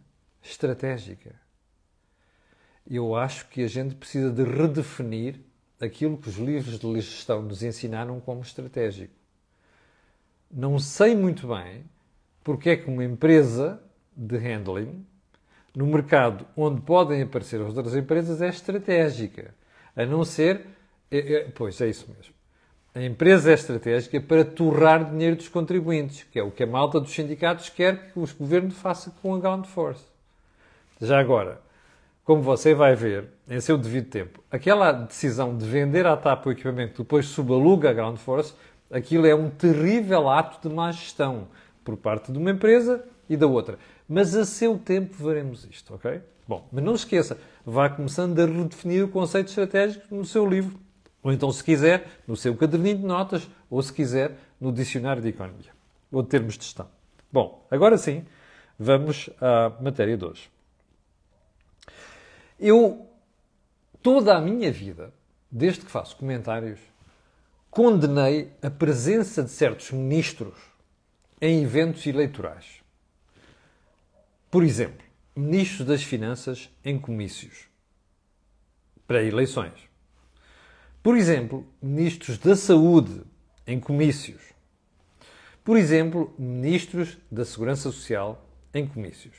estratégica. 0.43 1.46
Eu 2.89 3.15
acho 3.15 3.47
que 3.49 3.63
a 3.63 3.67
gente 3.67 3.95
precisa 3.95 4.31
de 4.31 4.43
redefinir 4.43 5.39
aquilo 5.79 6.17
que 6.17 6.29
os 6.29 6.37
livros 6.37 6.79
de 6.79 7.01
gestão 7.01 7.41
nos 7.41 7.61
ensinaram 7.61 8.19
como 8.19 8.41
estratégico. 8.41 9.13
Não 10.49 10.79
sei 10.79 11.15
muito 11.15 11.47
bem 11.47 11.83
porque 12.43 12.69
é 12.69 12.77
que 12.77 12.89
uma 12.89 13.03
empresa 13.03 13.81
de 14.15 14.37
handling 14.37 15.05
no 15.75 15.85
mercado 15.85 16.47
onde 16.55 16.81
podem 16.81 17.21
aparecer 17.21 17.61
outras 17.61 17.93
empresas 17.95 18.41
é 18.41 18.47
estratégica. 18.47 19.53
A 19.95 20.05
não 20.05 20.23
ser. 20.23 20.65
É, 21.11 21.33
é, 21.33 21.43
pois, 21.53 21.79
é 21.81 21.89
isso 21.89 22.07
mesmo. 22.15 22.33
A 22.95 23.03
empresa 23.03 23.51
é 23.51 23.53
estratégica 23.53 24.19
para 24.19 24.43
torrar 24.43 25.11
dinheiro 25.11 25.35
dos 25.35 25.47
contribuintes, 25.47 26.23
que 26.31 26.39
é 26.39 26.43
o 26.43 26.49
que 26.49 26.63
a 26.63 26.67
malta 26.67 26.99
dos 26.99 27.11
sindicatos 27.11 27.69
quer 27.69 28.11
que 28.11 28.17
o 28.17 28.27
governo 28.39 28.71
faça 28.71 29.11
com 29.21 29.35
a 29.35 29.39
Ground 29.39 29.65
Force. 29.65 30.03
Já 30.99 31.19
agora, 31.19 31.61
como 32.27 32.41
você 32.41 32.73
vai 32.73 32.93
ver, 32.93 33.29
em 33.49 33.61
seu 33.61 33.77
devido 33.77 34.09
tempo, 34.09 34.43
aquela 34.51 34.91
decisão 34.91 35.57
de 35.57 35.65
vender 35.65 36.05
à 36.05 36.17
TAP 36.17 36.47
o 36.47 36.51
equipamento 36.51 37.01
depois 37.01 37.27
subaluga 37.27 37.89
a 37.89 37.93
Ground 37.93 38.17
Force, 38.17 38.53
aquilo 38.91 39.25
é 39.25 39.33
um 39.33 39.49
terrível 39.49 40.27
ato 40.27 40.67
de 40.67 40.75
má 40.75 40.91
gestão 40.91 41.47
por 41.85 41.95
parte 41.95 42.29
de 42.29 42.37
uma 42.37 42.51
empresa 42.51 43.01
e 43.29 43.37
da 43.37 43.47
outra. 43.47 43.79
Mas 44.09 44.35
a 44.35 44.43
seu 44.43 44.77
tempo 44.77 45.15
veremos 45.17 45.65
isto, 45.71 45.95
ok? 45.95 46.19
Bom, 46.45 46.67
mas 46.69 46.83
não 46.83 46.95
esqueça, 46.95 47.37
vá 47.65 47.89
começando 47.89 48.37
a 48.41 48.45
redefinir 48.45 49.05
o 49.05 49.07
conceito 49.07 49.47
estratégico 49.47 50.13
no 50.13 50.25
seu 50.25 50.45
livro. 50.45 50.77
Ou 51.23 51.31
então, 51.31 51.49
se 51.49 51.63
quiser, 51.63 52.09
no 52.27 52.35
seu 52.35 52.53
caderninho 52.57 52.97
de 52.97 53.05
notas, 53.05 53.49
ou 53.69 53.81
se 53.81 53.93
quiser, 53.93 54.33
no 54.59 54.73
dicionário 54.73 55.21
de 55.21 55.29
economia, 55.29 55.71
ou 56.11 56.21
de 56.21 56.27
termos 56.27 56.57
de 56.57 56.65
gestão. 56.65 56.89
Bom, 57.31 57.65
agora 57.71 57.97
sim, 57.97 58.25
vamos 58.77 59.29
à 59.39 59.71
matéria 59.79 60.17
de 60.17 60.25
hoje. 60.25 60.56
Eu, 62.59 63.07
toda 64.01 64.35
a 64.35 64.41
minha 64.41 64.71
vida, 64.71 65.13
desde 65.51 65.85
que 65.85 65.91
faço 65.91 66.17
comentários, 66.17 66.79
condenei 67.69 68.51
a 68.61 68.69
presença 68.69 69.43
de 69.43 69.49
certos 69.49 69.91
ministros 69.91 70.55
em 71.39 71.63
eventos 71.63 72.05
eleitorais. 72.07 72.81
Por 74.49 74.63
exemplo, 74.63 75.05
ministros 75.35 75.87
das 75.87 76.01
Finanças 76.01 76.69
em 76.83 76.97
comícios 76.99 77.67
para 79.05 79.23
eleições. 79.23 79.73
Por 81.03 81.15
exemplo, 81.15 81.65
ministros 81.81 82.37
da 82.37 82.55
Saúde 82.55 83.21
em 83.65 83.79
comícios. 83.79 84.41
Por 85.63 85.77
exemplo, 85.77 86.33
ministros 86.39 87.17
da 87.29 87.45
Segurança 87.45 87.91
Social 87.91 88.43
em 88.73 88.87
comícios. 88.87 89.35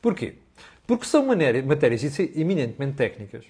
Porquê? 0.00 0.38
Porque 0.86 1.04
são 1.04 1.24
matérias 1.26 2.18
eminentemente 2.18 2.94
técnicas, 2.94 3.44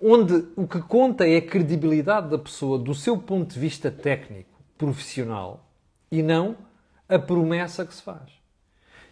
onde 0.00 0.48
o 0.56 0.66
que 0.66 0.80
conta 0.80 1.26
é 1.26 1.36
a 1.36 1.42
credibilidade 1.42 2.30
da 2.30 2.38
pessoa 2.38 2.78
do 2.78 2.94
seu 2.94 3.16
ponto 3.16 3.54
de 3.54 3.60
vista 3.60 3.90
técnico, 3.90 4.50
profissional, 4.76 5.70
e 6.10 6.22
não 6.22 6.56
a 7.08 7.18
promessa 7.18 7.84
que 7.84 7.94
se 7.94 8.02
faz. 8.02 8.38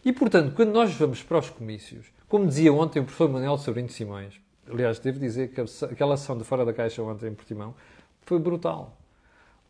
E, 0.05 0.13
portanto, 0.13 0.55
quando 0.55 0.73
nós 0.73 0.95
vamos 0.95 1.23
para 1.23 1.39
os 1.39 1.51
comícios, 1.51 2.07
como 2.29 2.47
dizia 2.47 2.73
ontem 2.73 3.01
o 3.01 3.05
professor 3.05 3.29
Manuel 3.29 3.59
Sobrinho 3.59 3.89
Simões, 3.89 4.41
aliás, 4.69 4.99
devo 4.99 5.19
dizer 5.19 5.49
que 5.49 5.61
aquela 5.85 6.15
ação 6.15 6.37
de 6.37 6.45
Fora 6.45 6.65
da 6.65 6.73
Caixa 6.73 7.03
ontem 7.03 7.29
em 7.29 7.35
Portimão 7.35 7.75
foi 8.23 8.39
brutal. 8.39 8.97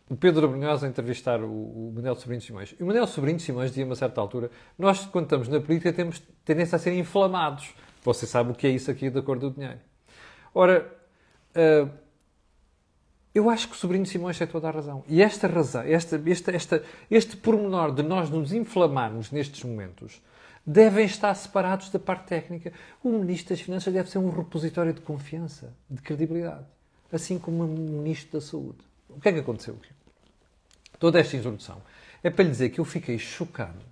O 0.08 0.16
Pedro 0.16 0.46
Abrunhosa 0.46 0.86
a 0.86 0.88
entrevistar 0.88 1.42
o, 1.42 1.50
o 1.50 1.92
Manuel 1.94 2.14
Sobrinho 2.14 2.40
Simões. 2.40 2.74
E 2.78 2.82
o 2.82 2.86
Manuel 2.86 3.06
Sobrinho 3.08 3.40
Simões 3.40 3.70
dizia 3.70 3.84
a 3.84 3.86
uma 3.86 3.96
certa 3.96 4.20
altura, 4.20 4.50
nós, 4.78 5.04
quando 5.06 5.24
estamos 5.24 5.48
na 5.48 5.60
política, 5.60 5.92
temos 5.92 6.22
tendência 6.44 6.76
a 6.76 6.78
ser 6.78 6.96
inflamados. 6.96 7.74
Você 8.04 8.24
sabe 8.24 8.52
o 8.52 8.54
que 8.54 8.68
é 8.68 8.70
isso 8.70 8.88
aqui 8.88 9.10
da 9.10 9.20
cor 9.20 9.36
do 9.38 9.50
dinheiro. 9.50 9.80
Ora, 10.54 10.86
uh, 11.56 11.90
eu 13.34 13.50
acho 13.50 13.68
que 13.68 13.74
o 13.74 13.76
sobrinho 13.76 14.06
Simões 14.06 14.38
tem 14.38 14.46
toda 14.46 14.68
a 14.68 14.70
razão. 14.70 15.04
E 15.08 15.20
esta 15.20 15.48
razão, 15.48 15.82
esta, 15.82 16.22
esta, 16.24 16.52
esta, 16.52 16.84
este 17.10 17.36
pormenor 17.36 17.92
de 17.92 18.04
nós 18.04 18.30
nos 18.30 18.52
inflamarmos 18.52 19.32
nestes 19.32 19.64
momentos, 19.64 20.22
devem 20.64 21.04
estar 21.04 21.34
separados 21.34 21.90
da 21.90 21.98
parte 21.98 22.28
técnica. 22.28 22.72
O 23.02 23.10
Ministro 23.10 23.56
das 23.56 23.60
Finanças 23.60 23.92
deve 23.92 24.08
ser 24.08 24.18
um 24.18 24.30
repositório 24.30 24.92
de 24.92 25.00
confiança, 25.00 25.74
de 25.90 26.00
credibilidade, 26.00 26.64
assim 27.12 27.40
como 27.40 27.64
o 27.64 27.66
Ministro 27.66 28.38
da 28.38 28.40
Saúde. 28.40 28.78
O 29.08 29.20
que 29.20 29.28
é 29.28 29.32
que 29.32 29.40
aconteceu? 29.40 29.76
Toda 30.98 31.20
esta 31.20 31.36
introdução 31.36 31.82
é 32.22 32.30
para 32.30 32.44
lhe 32.44 32.50
dizer 32.50 32.70
que 32.70 32.80
eu 32.80 32.84
fiquei 32.84 33.18
chocado 33.18 33.84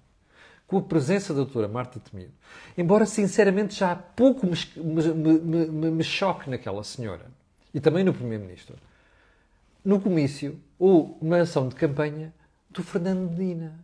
com 0.67 0.79
a 0.79 0.83
presença 0.83 1.33
da 1.33 1.43
doutora 1.43 1.69
Marta 1.69 2.01
Temido, 2.01 2.33
embora 2.77 3.05
sinceramente 3.05 3.75
já 3.75 3.93
há 3.93 3.97
pouco 3.97 4.47
me, 4.47 4.57
me, 4.77 5.39
me, 5.39 5.91
me 5.91 6.05
choque 6.05 6.49
naquela 6.49 6.83
senhora 6.83 7.27
e 7.73 7.81
também 7.81 8.03
no 8.03 8.15
Primeiro-Ministro 8.15 8.77
no 9.85 10.01
comício 10.01 10.59
ou 10.79 11.19
na 11.21 11.43
ação 11.43 11.69
de 11.69 11.75
campanha 11.75 12.33
do 12.71 12.83
Fernando 12.83 13.31
Medina. 13.31 13.79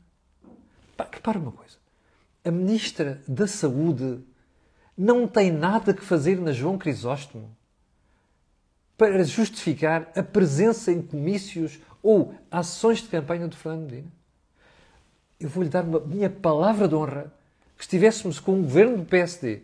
Repara 1.13 1.39
uma 1.39 1.53
coisa. 1.53 1.77
A 2.45 2.51
Ministra 2.51 3.23
da 3.29 3.47
Saúde 3.47 4.21
não 4.97 5.29
tem 5.29 5.53
nada 5.53 5.93
que 5.93 6.03
fazer 6.03 6.41
na 6.41 6.53
João 6.53 6.79
Crisóstomo 6.79 7.55
para 8.97 9.23
justificar 9.25 10.11
a 10.17 10.23
presença 10.23 10.91
em 10.91 11.03
comícios 11.03 11.79
ou 12.03 12.35
ações 12.51 12.99
de 12.99 13.09
campanha 13.09 13.49
do 13.49 13.57
Fernando 13.57 13.91
Medina. 13.91 14.13
Eu 15.39 15.49
vou-lhe 15.49 15.69
dar 15.69 15.85
uma 15.85 16.01
minha 16.01 16.31
palavra 16.31 16.87
de 16.87 16.95
honra 16.95 17.33
que 17.77 17.83
estivéssemos 17.83 18.39
com 18.39 18.53
um 18.53 18.63
governo 18.63 18.99
do 18.99 19.05
PSD 19.05 19.63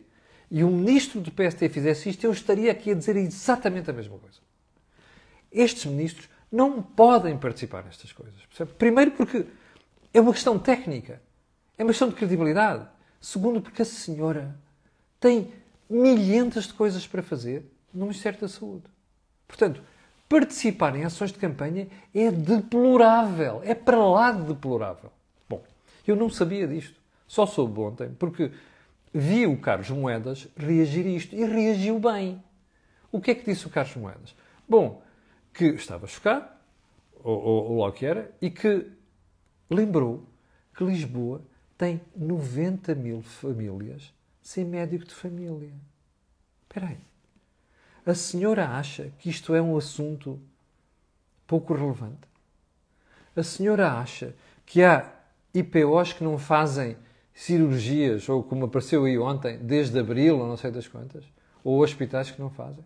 e 0.50 0.64
um 0.64 0.70
ministro 0.70 1.20
do 1.20 1.30
PSD 1.30 1.68
fizesse 1.68 2.08
isto, 2.08 2.24
eu 2.24 2.32
estaria 2.32 2.70
aqui 2.70 2.92
a 2.92 2.94
dizer 2.94 3.16
exatamente 3.16 3.90
a 3.90 3.92
mesma 3.92 4.18
coisa 4.18 4.46
estes 5.56 5.86
ministros 5.86 6.28
não 6.52 6.82
podem 6.82 7.36
participar 7.36 7.84
nestas 7.84 8.12
coisas. 8.12 8.40
Percebe? 8.46 8.72
Primeiro, 8.78 9.12
porque 9.12 9.46
é 10.12 10.20
uma 10.20 10.32
questão 10.32 10.58
técnica, 10.58 11.20
é 11.76 11.82
uma 11.82 11.90
questão 11.90 12.08
de 12.08 12.14
credibilidade. 12.14 12.86
Segundo, 13.20 13.60
porque 13.60 13.82
a 13.82 13.84
senhora 13.84 14.56
tem 15.18 15.52
milhentas 15.88 16.64
de 16.64 16.74
coisas 16.74 17.06
para 17.06 17.22
fazer 17.22 17.64
no 17.92 18.06
Ministério 18.06 18.38
da 18.38 18.48
Saúde. 18.48 18.84
Portanto, 19.48 19.82
participar 20.28 20.96
em 20.96 21.04
ações 21.04 21.32
de 21.32 21.38
campanha 21.38 21.88
é 22.14 22.30
deplorável, 22.30 23.60
é 23.64 23.74
para 23.74 24.04
lá 24.04 24.32
de 24.32 24.42
deplorável. 24.42 25.10
Bom, 25.48 25.62
eu 26.06 26.16
não 26.16 26.28
sabia 26.28 26.66
disto, 26.66 27.00
só 27.26 27.46
soube 27.46 27.80
ontem, 27.80 28.10
porque 28.18 28.50
vi 29.12 29.46
o 29.46 29.58
Carlos 29.58 29.90
Moedas 29.90 30.48
reagir 30.56 31.06
a 31.06 31.10
isto 31.10 31.34
e 31.34 31.44
reagiu 31.44 31.98
bem. 31.98 32.42
O 33.10 33.20
que 33.20 33.30
é 33.30 33.34
que 33.34 33.44
disse 33.44 33.66
o 33.66 33.70
Carlos 33.70 33.96
Moedas? 33.96 34.34
Bom, 34.68 35.02
que 35.54 35.66
estava 35.66 36.06
chocado, 36.06 36.46
ou, 37.22 37.38
ou, 37.38 37.64
ou 37.70 37.76
logo 37.78 37.92
que 37.92 38.04
era, 38.04 38.30
e 38.40 38.50
que 38.50 38.90
lembrou 39.70 40.24
que 40.76 40.84
Lisboa 40.84 41.40
tem 41.78 42.00
90 42.14 42.94
mil 42.94 43.22
famílias 43.22 44.12
sem 44.42 44.64
médico 44.64 45.04
de 45.04 45.14
família. 45.14 45.72
Espera 46.62 46.88
aí. 46.88 46.98
A 48.06 48.14
senhora 48.14 48.68
acha 48.68 49.12
que 49.18 49.28
isto 49.28 49.52
é 49.52 49.60
um 49.60 49.76
assunto 49.76 50.38
pouco 51.44 51.74
relevante? 51.74 52.28
A 53.34 53.42
senhora 53.42 53.94
acha 53.94 54.32
que 54.64 54.80
há 54.84 55.10
IPOs 55.52 56.12
que 56.12 56.22
não 56.22 56.38
fazem 56.38 56.96
cirurgias, 57.34 58.28
ou 58.28 58.44
como 58.44 58.66
apareceu 58.66 59.04
aí 59.04 59.18
ontem, 59.18 59.58
desde 59.58 59.98
abril, 59.98 60.38
ou 60.38 60.46
não 60.46 60.56
sei 60.56 60.70
das 60.70 60.86
quantas, 60.86 61.24
ou 61.64 61.82
hospitais 61.82 62.30
que 62.30 62.40
não 62.40 62.48
fazem? 62.48 62.84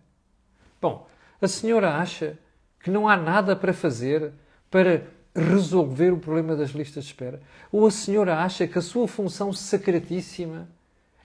Bom, 0.81 1.07
a 1.39 1.47
senhora 1.47 1.95
acha 1.95 2.37
que 2.79 2.89
não 2.89 3.07
há 3.07 3.15
nada 3.15 3.55
para 3.55 3.73
fazer 3.73 4.33
para 4.71 5.03
resolver 5.35 6.11
o 6.11 6.17
problema 6.17 6.55
das 6.55 6.71
listas 6.71 7.03
de 7.03 7.11
espera? 7.11 7.39
Ou 7.71 7.85
a 7.85 7.91
senhora 7.91 8.39
acha 8.39 8.67
que 8.67 8.77
a 8.77 8.81
sua 8.81 9.07
função 9.07 9.53
sacratíssima 9.53 10.67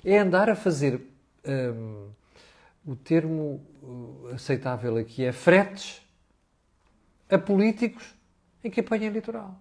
é 0.04 0.18
andar 0.18 0.50
a 0.50 0.54
fazer 0.54 1.00
hum, 1.46 2.08
o 2.86 2.94
termo 2.94 3.60
uh, 3.82 4.28
aceitável 4.34 4.96
aqui 4.96 5.24
é 5.24 5.32
fretes 5.32 6.00
a 7.28 7.36
políticos 7.36 8.14
em 8.62 8.70
campanha 8.70 9.08
eleitoral? 9.08 9.58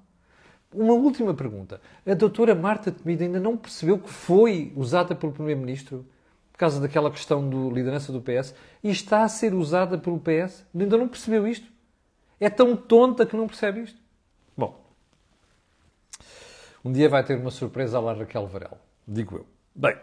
Uma 0.72 0.94
última 0.94 1.34
pergunta. 1.34 1.82
A 2.06 2.14
doutora 2.14 2.54
Marta 2.54 2.92
Temido 2.92 3.24
ainda 3.24 3.40
não 3.40 3.58
percebeu 3.58 3.98
que 3.98 4.10
foi 4.10 4.72
usada 4.76 5.16
pelo 5.16 5.32
Primeiro-Ministro 5.32 6.06
por 6.52 6.60
causa 6.60 6.80
daquela 6.80 7.10
questão 7.10 7.50
da 7.50 7.74
liderança 7.74 8.12
do 8.12 8.22
PS 8.22 8.54
e 8.84 8.90
está 8.90 9.24
a 9.24 9.30
ser 9.30 9.54
usada 9.54 9.98
pelo 9.98 10.20
PS? 10.20 10.66
Ainda 10.78 10.98
não 10.98 11.08
percebeu 11.08 11.48
isto? 11.48 11.68
É 12.40 12.50
tão 12.50 12.76
tonta 12.76 13.26
que 13.26 13.36
não 13.36 13.48
percebe 13.48 13.82
isto? 13.82 14.00
Bom, 14.56 14.86
um 16.84 16.92
dia 16.92 17.10
vai 17.10 17.24
ter 17.24 17.38
uma 17.38 17.52
surpresa 17.52 18.00
la 18.00 18.14
Raquel 18.14 18.48
Varela, 18.48 18.80
digo 19.08 19.38
eu. 19.38 19.46
Bem, 19.74 19.98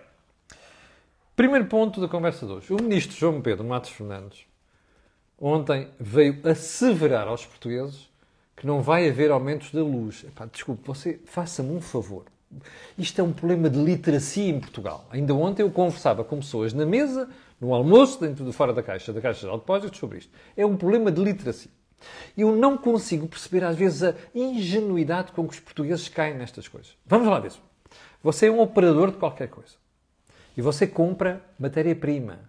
primeiro 1.34 1.66
ponto 1.66 2.00
da 2.00 2.08
conversa 2.08 2.46
de 2.46 2.52
hoje. 2.52 2.72
O 2.72 2.76
ministro 2.76 3.16
João 3.16 3.40
Pedro 3.40 3.64
Matos 3.64 3.90
Fernandes 3.90 4.46
ontem 5.38 5.88
veio 5.98 6.38
asseverar 6.44 7.26
aos 7.26 7.44
portugueses 7.44 8.08
que 8.56 8.66
não 8.66 8.80
vai 8.80 9.08
haver 9.08 9.30
aumentos 9.30 9.72
da 9.72 9.82
luz. 9.82 10.24
Epá, 10.24 10.46
desculpe, 10.46 10.86
você 10.86 11.20
faça-me 11.24 11.70
um 11.70 11.80
favor. 11.80 12.24
Isto 12.98 13.20
é 13.20 13.24
um 13.24 13.32
problema 13.32 13.68
de 13.68 13.78
literacia 13.82 14.48
em 14.48 14.60
Portugal. 14.60 15.06
Ainda 15.10 15.34
ontem 15.34 15.62
eu 15.62 15.70
conversava 15.70 16.22
com 16.22 16.38
pessoas 16.38 16.72
na 16.72 16.84
mesa, 16.84 17.28
no 17.60 17.74
almoço, 17.74 18.20
dentro 18.20 18.44
de 18.44 18.52
fora 18.52 18.72
da 18.72 18.82
caixa, 18.82 19.12
da 19.12 19.20
Caixa 19.20 19.46
de 19.46 19.52
Depósitos, 19.52 19.98
sobre 19.98 20.18
isto. 20.18 20.30
É 20.56 20.64
um 20.66 20.76
problema 20.76 21.10
de 21.10 21.22
literacia. 21.22 21.70
Eu 22.36 22.54
não 22.54 22.76
consigo 22.76 23.26
perceber, 23.26 23.64
às 23.64 23.76
vezes, 23.76 24.02
a 24.02 24.14
ingenuidade 24.34 25.32
com 25.32 25.46
que 25.46 25.54
os 25.54 25.60
portugueses 25.60 26.08
caem 26.08 26.36
nestas 26.36 26.68
coisas. 26.68 26.96
Vamos 27.06 27.28
lá 27.28 27.40
ver. 27.40 27.52
Você 28.22 28.46
é 28.46 28.50
um 28.50 28.60
operador 28.60 29.10
de 29.10 29.16
qualquer 29.16 29.48
coisa. 29.48 29.81
E 30.56 30.62
você 30.62 30.86
compra 30.86 31.42
matéria-prima. 31.58 32.40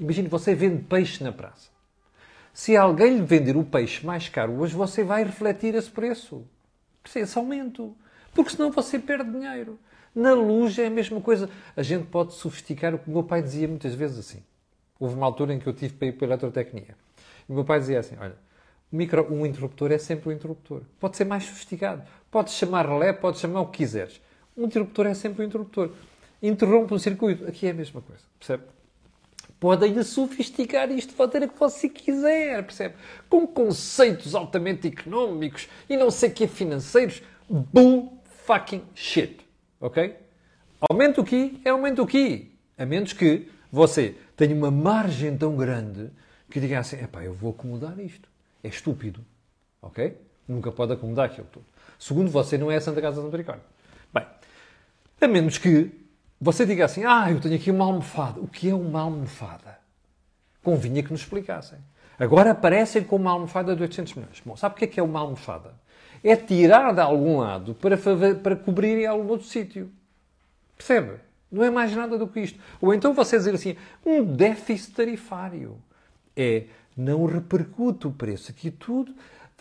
Imagine, 0.00 0.28
você 0.28 0.54
vende 0.54 0.82
peixe 0.82 1.22
na 1.22 1.32
praça. 1.32 1.70
Se 2.52 2.76
alguém 2.76 3.16
lhe 3.16 3.22
vender 3.22 3.56
o 3.56 3.64
peixe 3.64 4.04
mais 4.04 4.28
caro 4.28 4.52
hoje, 4.58 4.74
você 4.74 5.02
vai 5.02 5.24
refletir 5.24 5.74
esse 5.74 5.90
preço. 5.90 6.44
Esse 7.14 7.38
aumento. 7.38 7.96
Porque 8.34 8.50
senão 8.50 8.70
você 8.70 8.98
perde 8.98 9.30
dinheiro. 9.30 9.78
Na 10.14 10.34
luz 10.34 10.78
é 10.78 10.86
a 10.86 10.90
mesma 10.90 11.20
coisa. 11.20 11.48
A 11.76 11.82
gente 11.82 12.06
pode 12.06 12.34
sofisticar 12.34 12.94
o 12.94 12.98
que 12.98 13.08
o 13.08 13.12
meu 13.12 13.22
pai 13.22 13.42
dizia 13.42 13.66
muitas 13.66 13.94
vezes 13.94 14.18
assim. 14.18 14.42
Houve 15.00 15.14
uma 15.14 15.26
altura 15.26 15.54
em 15.54 15.58
que 15.58 15.66
eu 15.66 15.72
tive 15.72 15.94
para 15.94 16.08
ir 16.08 16.12
para 16.12 16.26
a 16.26 16.28
eletrotecnia. 16.28 16.96
E 17.48 17.52
o 17.52 17.54
meu 17.54 17.64
pai 17.64 17.80
dizia 17.80 17.98
assim, 17.98 18.16
olha, 18.20 18.36
micro, 18.90 19.32
um 19.32 19.46
interruptor 19.46 19.90
é 19.90 19.98
sempre 19.98 20.28
um 20.28 20.32
interruptor. 20.32 20.82
Pode 21.00 21.16
ser 21.16 21.24
mais 21.24 21.44
sofisticado. 21.44 22.02
Podes 22.30 22.54
chamar 22.54 22.86
relé, 22.86 23.12
podes 23.12 23.40
chamar 23.40 23.62
o 23.62 23.66
que 23.66 23.78
quiseres. 23.78 24.20
Um 24.56 24.66
interruptor 24.66 25.06
é 25.06 25.14
sempre 25.14 25.42
um 25.42 25.46
interruptor. 25.46 25.90
Interrompe 26.42 26.92
um 26.92 26.98
circuito. 26.98 27.46
Aqui 27.46 27.66
é 27.66 27.70
a 27.70 27.74
mesma 27.74 28.00
coisa. 28.00 28.22
Percebe? 28.38 28.64
Pode 29.60 30.04
sofisticar 30.04 30.90
isto, 30.90 31.14
ter 31.28 31.44
o 31.44 31.48
que 31.48 31.58
você 31.58 31.88
quiser, 31.88 32.64
percebe? 32.64 32.96
Com 33.28 33.46
conceitos 33.46 34.34
altamente 34.34 34.88
económicos 34.88 35.68
e 35.88 35.96
não 35.96 36.10
sei 36.10 36.30
que 36.30 36.48
financeiros. 36.48 37.22
Bull 37.48 38.18
fucking 38.44 38.82
shit. 38.94 39.46
Ok? 39.80 40.16
Aumenta 40.90 41.20
o 41.20 41.24
que 41.24 41.60
é 41.64 41.70
aumenta 41.70 42.02
o 42.02 42.06
que. 42.06 42.50
A 42.76 42.84
menos 42.84 43.12
que 43.12 43.48
você 43.70 44.16
tenha 44.36 44.54
uma 44.54 44.70
margem 44.70 45.36
tão 45.36 45.56
grande 45.56 46.10
que 46.50 46.58
diga 46.58 46.80
assim: 46.80 46.96
epá, 46.96 47.22
eu 47.22 47.32
vou 47.32 47.50
acomodar 47.50 48.00
isto 48.00 48.32
é 48.62 48.68
estúpido. 48.68 49.24
Ok? 49.80 50.16
Nunca 50.46 50.70
pode 50.70 50.92
acomodar 50.92 51.26
aquilo 51.26 51.46
tudo. 51.50 51.66
Segundo, 51.98 52.30
você 52.30 52.56
não 52.56 52.70
é 52.70 52.76
a 52.76 52.80
Santa 52.80 53.00
Casa 53.00 53.22
Misericórdia. 53.22 53.64
Bem, 54.12 54.26
a 55.20 55.28
menos 55.28 55.58
que 55.58 55.90
você 56.42 56.66
diga 56.66 56.86
assim, 56.86 57.04
ah, 57.04 57.30
eu 57.30 57.40
tenho 57.40 57.54
aqui 57.54 57.70
uma 57.70 57.84
almofada. 57.84 58.40
O 58.40 58.48
que 58.48 58.68
é 58.68 58.74
uma 58.74 59.02
almofada? 59.02 59.78
Convinha 60.60 61.00
que 61.00 61.12
nos 61.12 61.20
explicassem. 61.20 61.78
Agora 62.18 62.50
aparecem 62.50 63.04
com 63.04 63.14
uma 63.14 63.30
almofada 63.30 63.76
de 63.76 63.82
800 63.82 64.14
milhões. 64.14 64.42
Bom, 64.44 64.56
sabe 64.56 64.74
o 64.74 64.78
que 64.78 64.84
é 64.84 64.88
que 64.88 64.98
é 64.98 65.02
uma 65.04 65.20
almofada? 65.20 65.72
É 66.22 66.34
tirar 66.34 66.92
de 66.92 67.00
algum 67.00 67.38
lado 67.38 67.74
para, 67.74 67.96
para 68.42 68.56
cobrir 68.56 69.02
em 69.02 69.06
algum 69.06 69.28
outro 69.28 69.46
sítio. 69.46 69.88
Percebe? 70.76 71.20
Não 71.50 71.62
é 71.62 71.70
mais 71.70 71.94
nada 71.94 72.18
do 72.18 72.26
que 72.26 72.40
isto. 72.40 72.58
Ou 72.80 72.92
então 72.92 73.14
você 73.14 73.36
dizer 73.36 73.54
assim, 73.54 73.76
um 74.04 74.24
déficit 74.24 74.96
tarifário. 74.96 75.78
É 76.36 76.64
não 76.96 77.24
repercute 77.24 78.08
o 78.08 78.10
preço. 78.10 78.50
Aqui 78.50 78.68
tudo 78.68 79.14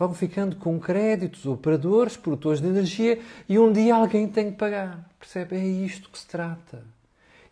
vão 0.08 0.16
ficando 0.16 0.56
com 0.56 0.80
créditos, 0.80 1.46
operadores, 1.46 2.18
produtores 2.18 2.60
de 2.60 2.68
energia 2.68 3.20
e 3.48 3.60
um 3.60 3.72
dia 3.72 3.96
alguém 3.96 4.28
tem 4.28 4.52
que 4.52 4.58
pagar. 4.58 5.08
Percebe? 5.20 5.56
É 5.56 5.64
isto 5.64 6.10
que 6.10 6.18
se 6.18 6.28
trata. 6.28 6.84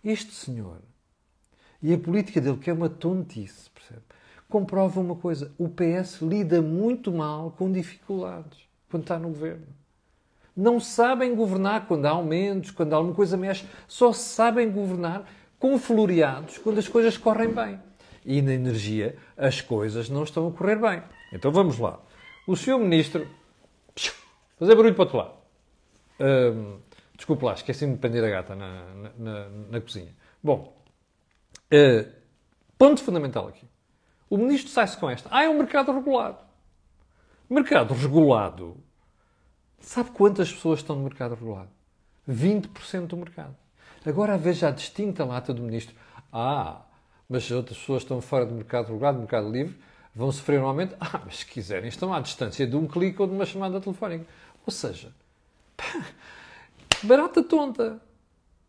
Este 0.03 0.33
senhor 0.33 0.77
e 1.81 1.93
a 1.93 1.97
política 1.97 2.41
dele, 2.41 2.57
que 2.57 2.69
é 2.69 2.73
uma 2.73 2.89
tontice, 2.89 3.69
percebe? 3.69 4.01
Comprova 4.49 4.99
uma 4.99 5.15
coisa: 5.15 5.51
o 5.59 5.69
PS 5.69 6.21
lida 6.21 6.61
muito 6.61 7.11
mal 7.11 7.53
com 7.57 7.71
dificuldades 7.71 8.57
quando 8.89 9.03
está 9.03 9.19
no 9.19 9.29
governo. 9.29 9.67
Não 10.57 10.79
sabem 10.79 11.35
governar 11.35 11.85
quando 11.85 12.05
há 12.07 12.09
aumentos, 12.09 12.71
quando 12.71 12.93
alguma 12.93 13.13
coisa 13.13 13.37
mexe. 13.37 13.63
Só 13.87 14.11
sabem 14.11 14.71
governar 14.71 15.29
com 15.59 15.77
floreados 15.77 16.57
quando 16.57 16.79
as 16.79 16.87
coisas 16.87 17.15
correm 17.15 17.53
bem 17.53 17.79
e 18.25 18.41
na 18.41 18.53
energia 18.53 19.15
as 19.37 19.61
coisas 19.61 20.09
não 20.09 20.23
estão 20.23 20.47
a 20.47 20.51
correr 20.51 20.77
bem. 20.77 21.03
Então 21.31 21.51
vamos 21.51 21.77
lá. 21.77 21.99
O 22.49 22.55
senhor 22.55 22.79
ministro. 22.79 23.27
Fazer 24.57 24.75
barulho 24.75 24.95
para 24.95 25.03
o 25.03 25.05
outro 25.05 25.17
lado. 25.19 25.33
Hum, 26.19 26.79
desculpe 27.15 27.45
lá, 27.45 27.53
esqueci-me 27.53 27.93
de 27.93 27.99
prender 27.99 28.23
a 28.23 28.29
gata 28.31 28.55
na, 28.55 28.85
na, 28.95 29.11
na, 29.19 29.49
na 29.69 29.79
cozinha. 29.79 30.15
Bom, 30.41 30.75
uh, 31.71 32.11
ponto 32.75 33.03
fundamental 33.03 33.47
aqui. 33.47 33.67
O 34.27 34.35
ministro 34.35 34.71
sai-se 34.71 34.97
com 34.97 35.07
esta. 35.07 35.29
Ah, 35.31 35.43
é 35.43 35.49
um 35.49 35.59
mercado 35.59 35.91
regulado. 35.91 36.39
Mercado 37.47 37.93
regulado. 37.93 38.77
Sabe 39.79 40.09
quantas 40.09 40.51
pessoas 40.51 40.79
estão 40.79 40.95
no 40.95 41.03
mercado 41.03 41.35
regulado? 41.35 41.69
20% 42.27 43.05
do 43.05 43.17
mercado. 43.17 43.55
Agora 44.03 44.39
veja 44.39 44.69
a 44.69 44.71
distinta 44.71 45.23
lata 45.23 45.53
do 45.53 45.61
ministro. 45.61 45.95
Ah, 46.33 46.81
mas 47.29 47.51
outras 47.51 47.77
pessoas 47.77 48.01
estão 48.01 48.19
fora 48.21 48.43
do 48.43 48.55
mercado 48.55 48.87
regulado, 48.87 49.19
do 49.19 49.21
mercado 49.21 49.51
livre, 49.51 49.79
vão 50.15 50.31
sofrer 50.31 50.59
um 50.59 50.67
aumento. 50.67 50.95
Ah, 50.99 51.21
mas 51.25 51.37
se 51.37 51.45
quiserem, 51.45 51.89
estão 51.89 52.13
à 52.13 52.19
distância 52.19 52.65
de 52.67 52.75
um 52.75 52.87
clique 52.87 53.21
ou 53.21 53.27
de 53.27 53.33
uma 53.33 53.45
chamada 53.45 53.79
telefónica. 53.79 54.25
Ou 54.65 54.71
seja, 54.71 55.11
barata 57.03 57.43
tonta. 57.43 58.01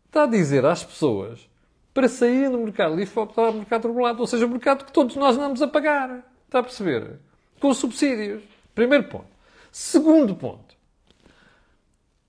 Está 0.05 0.23
a 0.23 0.27
dizer 0.27 0.65
às 0.65 0.83
pessoas 0.83 1.49
para 1.93 2.09
saírem 2.09 2.51
do 2.51 2.57
mercado 2.57 2.95
livre 2.95 3.13
para 3.13 3.47
ao 3.47 3.53
mercado 3.53 3.87
regulado, 3.87 4.19
ou 4.19 4.27
seja, 4.27 4.45
o 4.45 4.49
mercado 4.49 4.85
que 4.85 4.91
todos 4.91 5.15
nós 5.15 5.37
andamos 5.37 5.61
a 5.61 5.67
pagar. 5.67 6.23
Está 6.45 6.59
a 6.59 6.63
perceber? 6.63 7.19
Com 7.59 7.73
subsídios. 7.73 8.43
Primeiro 8.73 9.05
ponto. 9.05 9.27
Segundo 9.71 10.35
ponto. 10.35 10.75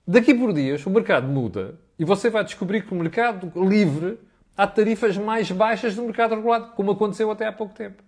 Daqui 0.07 0.33
por 0.33 0.53
dias 0.53 0.85
o 0.85 0.89
mercado 0.89 1.27
muda 1.27 1.79
e 1.97 2.05
você 2.05 2.29
vai 2.29 2.43
descobrir 2.43 2.85
que 2.85 2.93
o 2.93 2.97
mercado 2.97 3.51
livre 3.67 4.19
há 4.55 4.67
tarifas 4.67 5.17
mais 5.17 5.51
baixas 5.51 5.95
do 5.95 6.03
mercado 6.03 6.35
regulado, 6.35 6.71
como 6.75 6.91
aconteceu 6.91 7.31
até 7.31 7.47
há 7.47 7.51
pouco 7.51 7.73
tempo. 7.73 8.03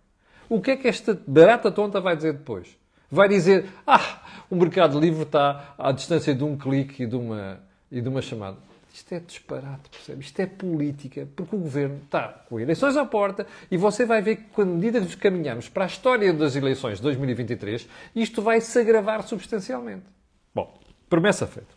O 0.49 0.61
que 0.61 0.71
é 0.71 0.77
que 0.77 0.87
esta 0.87 1.19
barata 1.27 1.71
tonta 1.71 1.99
vai 1.99 2.15
dizer 2.15 2.33
depois? 2.33 2.77
Vai 3.09 3.29
dizer, 3.29 3.69
ah, 3.85 4.21
o 4.49 4.55
mercado 4.55 4.99
livre 4.99 5.23
está 5.23 5.75
à 5.77 5.91
distância 5.91 6.33
de 6.33 6.43
um 6.43 6.57
clique 6.57 7.03
e 7.03 7.07
de 7.07 7.15
uma, 7.15 7.59
e 7.91 8.01
de 8.01 8.09
uma 8.09 8.21
chamada. 8.21 8.57
Isto 8.93 9.13
é 9.13 9.19
disparate, 9.19 9.89
percebe? 9.89 10.21
Isto 10.21 10.39
é 10.39 10.45
política, 10.45 11.27
porque 11.35 11.55
o 11.55 11.59
governo 11.59 11.99
está 12.05 12.29
com 12.47 12.59
eleições 12.59 12.95
à 12.95 13.05
porta 13.05 13.45
e 13.69 13.75
você 13.75 14.05
vai 14.05 14.21
ver 14.21 14.37
que, 14.37 14.43
quando 14.53 14.69
medida 14.69 15.01
que 15.01 15.17
caminhamos 15.17 15.67
para 15.67 15.83
a 15.83 15.87
história 15.87 16.31
das 16.31 16.55
eleições 16.55 16.97
de 16.97 17.03
2023, 17.03 17.89
isto 18.15 18.41
vai 18.41 18.61
se 18.61 18.79
agravar 18.79 19.23
substancialmente. 19.23 20.05
Bom, 20.53 20.79
promessa 21.09 21.45
feita. 21.45 21.75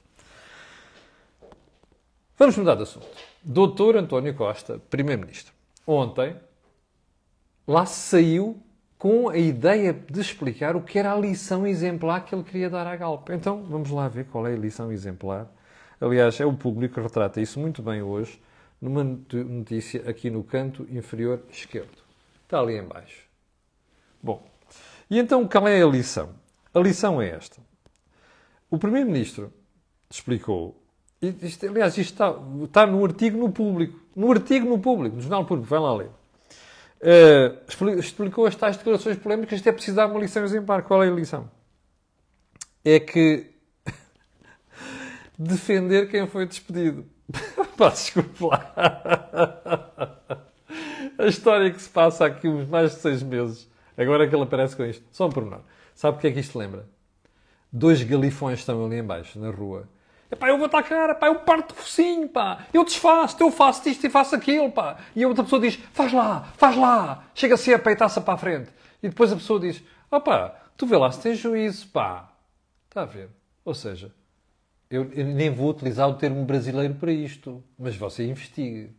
Vamos 2.39 2.57
mudar 2.57 2.77
de 2.77 2.85
assunto. 2.85 3.09
Doutor 3.43 3.97
António 3.97 4.33
Costa, 4.35 4.81
Primeiro-Ministro, 4.89 5.53
ontem 5.85 6.37
lá 7.69 7.85
saiu 7.85 8.59
com 8.97 9.29
a 9.29 9.37
ideia 9.37 9.93
de 9.93 10.21
explicar 10.21 10.75
o 10.75 10.81
que 10.81 10.99
era 10.99 11.13
a 11.13 11.17
lição 11.17 11.67
exemplar 11.67 12.25
que 12.25 12.35
ele 12.35 12.43
queria 12.43 12.71
dar 12.71 12.87
à 12.87 12.97
Galp. 12.97 13.29
Então 13.29 13.63
vamos 13.65 13.91
lá 13.91 14.09
ver 14.09 14.25
qual 14.25 14.47
é 14.47 14.55
a 14.55 14.57
lição 14.57 14.91
exemplar. 14.91 15.47
Aliás, 16.01 16.41
é 16.41 16.47
o 16.47 16.55
público 16.55 16.95
que 16.95 17.01
retrata 17.01 17.41
isso 17.41 17.61
muito 17.61 17.83
bem 17.83 18.01
hoje, 18.01 18.41
numa 18.81 19.05
notícia 19.05 20.09
aqui 20.09 20.31
no 20.31 20.43
canto 20.43 20.87
inferior 20.91 21.43
esquerdo. 21.51 22.03
Está 22.45 22.59
ali 22.59 22.79
embaixo. 22.79 23.29
Bom, 24.23 24.45
e 25.11 25.19
então 25.19 25.47
qual 25.47 25.69
é 25.69 25.83
a 25.83 25.87
lição? 25.87 26.31
A 26.73 26.81
lição 26.81 27.21
é 27.21 27.29
esta. 27.29 27.61
O 28.71 28.79
Primeiro-Ministro 28.79 29.53
explicou, 30.11 30.83
isto, 31.21 31.67
aliás, 31.67 31.99
isto 31.99 32.13
está, 32.13 32.35
está 32.65 32.87
no 32.87 33.05
artigo 33.05 33.39
no 33.39 33.53
público, 33.53 34.01
no 34.17 34.31
artigo 34.31 34.69
no 34.69 34.79
público, 34.79 35.17
no 35.17 35.23
Jornal 35.23 35.45
Público, 35.45 35.69
vai 35.69 35.81
lá 35.81 35.95
ler. 35.95 36.18
Uh, 37.01 37.99
explicou 37.99 38.47
as 38.47 38.57
tais 38.57 38.77
declarações 38.77 39.17
polémicas, 39.19 39.59
isto 39.59 39.69
é 39.69 39.73
preciso 39.73 39.97
dar 39.97 40.07
uma 40.07 40.19
lição 40.19 40.45
exemplar. 40.45 40.83
Qual 40.83 41.03
é 41.03 41.09
a 41.09 41.13
lição? 41.13 41.51
É 42.85 42.99
que 42.99 43.51
defender 45.39 46.09
quem 46.11 46.27
foi 46.27 46.47
despedido. 46.47 47.07
Pá, 47.77 47.91
desculpe 47.91 48.45
lá. 48.45 48.75
A 51.19 51.27
história 51.27 51.71
que 51.73 51.83
se 51.83 51.89
passa 51.89 52.27
aqui 52.27 52.47
uns 52.47 52.69
mais 52.69 52.93
de 52.93 53.01
seis 53.01 53.25
meses, 53.25 53.69
agora 53.97 54.29
que 54.29 54.35
ele 54.35 54.45
aparece 54.45 54.77
com 54.77 54.85
isto. 54.85 55.05
Só 55.11 55.27
um 55.27 55.31
pormenor. 55.31 55.63
Sabe 55.93 56.17
o 56.17 56.21
que 56.21 56.29
é 56.29 56.31
que 56.31 56.39
isto 56.39 56.57
lembra? 56.57 56.87
Dois 57.73 58.01
galifões 58.05 58.61
estão 58.61 58.87
ali 58.87 58.99
embaixo, 58.99 59.39
na 59.39 59.51
rua. 59.51 59.89
Epá, 60.31 60.49
eu 60.49 60.59
vou 60.59 60.67
atacar, 60.67 61.15
pá, 61.19 61.27
eu 61.29 61.37
parto 61.37 61.73
o 61.73 61.75
focinho, 61.75 62.29
pá. 62.29 62.67
Eu 62.73 62.85
desfaço, 62.85 63.37
eu 63.41 63.51
faço 63.51 63.89
isto 63.89 64.07
e 64.07 64.11
faço 64.11 64.35
aquilo, 64.35 64.71
pá. 64.71 64.99
E 65.17 65.25
a 65.25 65.29
outra 65.29 65.43
pessoa 65.43 65.61
diz, 65.61 65.77
faz 65.93 66.13
lá, 66.13 66.53
faz 66.57 66.77
lá. 66.77 67.25
Chega 67.35 67.55
assim 67.55 67.73
a 67.73 67.79
peitaça 67.79 68.21
para 68.21 68.35
a 68.35 68.39
frente. 68.39 68.71
E 69.03 69.09
depois 69.09 69.33
a 69.33 69.37
pessoa 69.37 69.59
diz, 69.59 69.83
opá, 70.11 70.55
tu 70.77 70.87
vê 70.87 70.97
lá 70.97 71.11
se 71.11 71.23
tens 71.23 71.39
juízo, 71.39 71.89
pá. 71.89 72.31
Está 72.89 73.03
a 73.03 73.07
ver? 73.07 73.31
Ou 73.65 73.75
seja, 73.75 74.13
eu, 74.91 75.11
eu, 75.13 75.25
nem 75.27 75.51
vou 75.51 75.71
utilizar 75.71 76.09
o 76.09 76.15
termo 76.15 76.45
brasileiro 76.45 76.95
para 76.95 77.13
isto, 77.13 77.63
mas 77.79 77.97
você 77.97 78.27
investigue. 78.27 78.91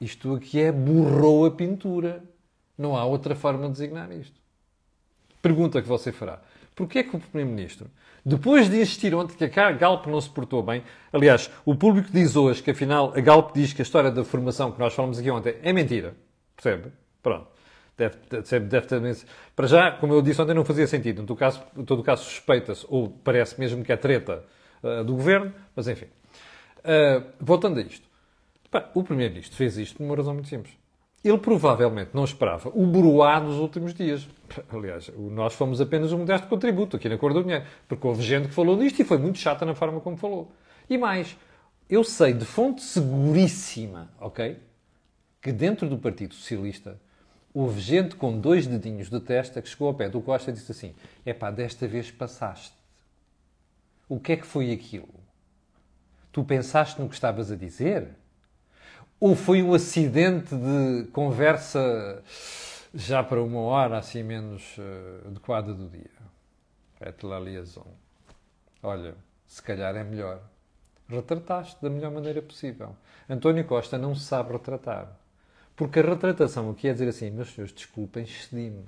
Isto 0.00 0.34
aqui 0.34 0.60
é 0.60 0.70
borrou 0.70 1.46
a 1.46 1.50
pintura. 1.50 2.22
Não 2.76 2.96
há 2.96 3.04
outra 3.04 3.34
forma 3.34 3.66
de 3.66 3.72
designar 3.72 4.10
isto. 4.12 4.40
Pergunta 5.40 5.80
que 5.80 5.88
você 5.88 6.10
fará. 6.10 6.40
Porquê 6.74 7.00
é 7.00 7.02
que 7.02 7.14
o 7.14 7.20
Primeiro-Ministro, 7.20 7.88
depois 8.24 8.68
de 8.68 8.80
insistir 8.80 9.14
ontem 9.14 9.36
que 9.36 9.60
a 9.60 9.70
Galp 9.72 10.06
não 10.06 10.20
se 10.20 10.28
portou 10.28 10.62
bem, 10.62 10.82
aliás, 11.12 11.50
o 11.64 11.76
público 11.76 12.08
diz 12.10 12.34
hoje 12.34 12.62
que 12.62 12.70
afinal 12.70 13.12
a 13.14 13.20
Galp 13.20 13.54
diz 13.54 13.72
que 13.72 13.82
a 13.82 13.84
história 13.84 14.10
da 14.10 14.24
formação 14.24 14.72
que 14.72 14.78
nós 14.78 14.94
falamos 14.94 15.18
aqui 15.18 15.30
ontem 15.30 15.56
é 15.62 15.72
mentira. 15.72 16.14
Percebe? 16.56 16.90
Pronto. 17.22 17.46
Deve, 17.96 18.16
deve, 18.28 18.66
deve 18.66 18.86
ter, 18.86 19.26
para 19.54 19.68
já, 19.68 19.92
como 19.92 20.12
eu 20.14 20.20
disse 20.20 20.42
ontem, 20.42 20.52
não 20.52 20.64
fazia 20.64 20.86
sentido. 20.86 21.22
Em 21.22 21.26
todo 21.26 21.38
caso, 21.38 21.62
em 21.76 21.84
todo 21.84 22.02
caso 22.02 22.24
suspeita-se, 22.24 22.84
ou 22.88 23.08
parece 23.08 23.58
mesmo 23.60 23.84
que 23.84 23.92
é 23.92 23.96
treta 23.96 24.44
uh, 24.82 25.04
do 25.04 25.14
governo, 25.14 25.54
mas 25.76 25.86
enfim. 25.86 26.06
Uh, 26.80 27.24
voltando 27.38 27.78
a 27.78 27.82
isto. 27.82 28.08
o 28.94 29.04
Primeiro-Ministro 29.04 29.56
fez 29.56 29.78
isto 29.78 29.96
por 29.96 30.04
uma 30.04 30.16
razão 30.16 30.34
muito 30.34 30.48
simples. 30.48 30.74
Ele 31.24 31.38
provavelmente 31.38 32.10
não 32.12 32.22
esperava 32.22 32.70
o 32.74 32.86
broá 32.86 33.40
nos 33.40 33.54
últimos 33.56 33.94
dias. 33.94 34.28
Aliás, 34.68 35.10
nós 35.16 35.54
fomos 35.54 35.80
apenas 35.80 36.12
um 36.12 36.18
modesto 36.18 36.46
contributo 36.46 36.96
aqui 36.96 37.08
na 37.08 37.16
Cor 37.16 37.32
do 37.32 37.42
Dinheiro, 37.42 37.64
porque 37.88 38.06
houve 38.06 38.22
gente 38.22 38.48
que 38.48 38.54
falou 38.54 38.76
nisto 38.76 39.00
e 39.00 39.04
foi 39.04 39.16
muito 39.16 39.38
chata 39.38 39.64
na 39.64 39.74
forma 39.74 40.00
como 40.00 40.18
falou. 40.18 40.52
E 40.88 40.98
mais, 40.98 41.34
eu 41.88 42.04
sei 42.04 42.34
de 42.34 42.44
fonte 42.44 42.82
seguríssima, 42.82 44.10
ok? 44.20 44.58
Que 45.40 45.50
dentro 45.50 45.88
do 45.88 45.96
Partido 45.96 46.34
Socialista 46.34 47.00
houve 47.54 47.80
gente 47.80 48.16
com 48.16 48.38
dois 48.38 48.66
dedinhos 48.66 49.08
de 49.08 49.18
testa 49.18 49.62
que 49.62 49.68
chegou 49.68 49.88
ao 49.88 49.94
pé 49.94 50.10
do 50.10 50.20
Costa 50.20 50.50
e 50.50 50.54
disse 50.54 50.72
assim: 50.72 50.94
é 51.24 51.32
pá, 51.32 51.50
desta 51.50 51.88
vez 51.88 52.10
passaste. 52.10 52.74
O 54.06 54.20
que 54.20 54.32
é 54.32 54.36
que 54.36 54.46
foi 54.46 54.72
aquilo? 54.72 55.08
Tu 56.30 56.44
pensaste 56.44 57.00
no 57.00 57.08
que 57.08 57.14
estavas 57.14 57.50
a 57.50 57.56
dizer? 57.56 58.08
Ou 59.24 59.34
foi 59.34 59.62
um 59.62 59.72
acidente 59.72 60.54
de 60.54 61.04
conversa 61.10 62.22
já 62.92 63.24
para 63.24 63.42
uma 63.42 63.60
hora 63.60 63.96
assim 63.96 64.22
menos 64.22 64.76
uh, 64.76 65.28
adequada 65.28 65.72
do 65.72 65.88
dia? 65.88 66.10
É 67.00 67.10
la 67.22 67.40
liaison. 67.40 67.86
Olha, 68.82 69.14
se 69.46 69.62
calhar 69.62 69.96
é 69.96 70.04
melhor. 70.04 70.42
Retrataste 71.08 71.80
da 71.80 71.88
melhor 71.88 72.10
maneira 72.10 72.42
possível. 72.42 72.94
António 73.26 73.64
Costa 73.64 73.96
não 73.96 74.14
sabe 74.14 74.52
retratar. 74.52 75.18
Porque 75.74 76.00
a 76.00 76.02
retratação 76.02 76.74
que 76.74 76.86
é 76.86 76.92
dizer 76.92 77.08
assim, 77.08 77.30
meus 77.30 77.48
senhores, 77.54 77.74
desculpem, 77.74 78.24
excedi-me. 78.24 78.84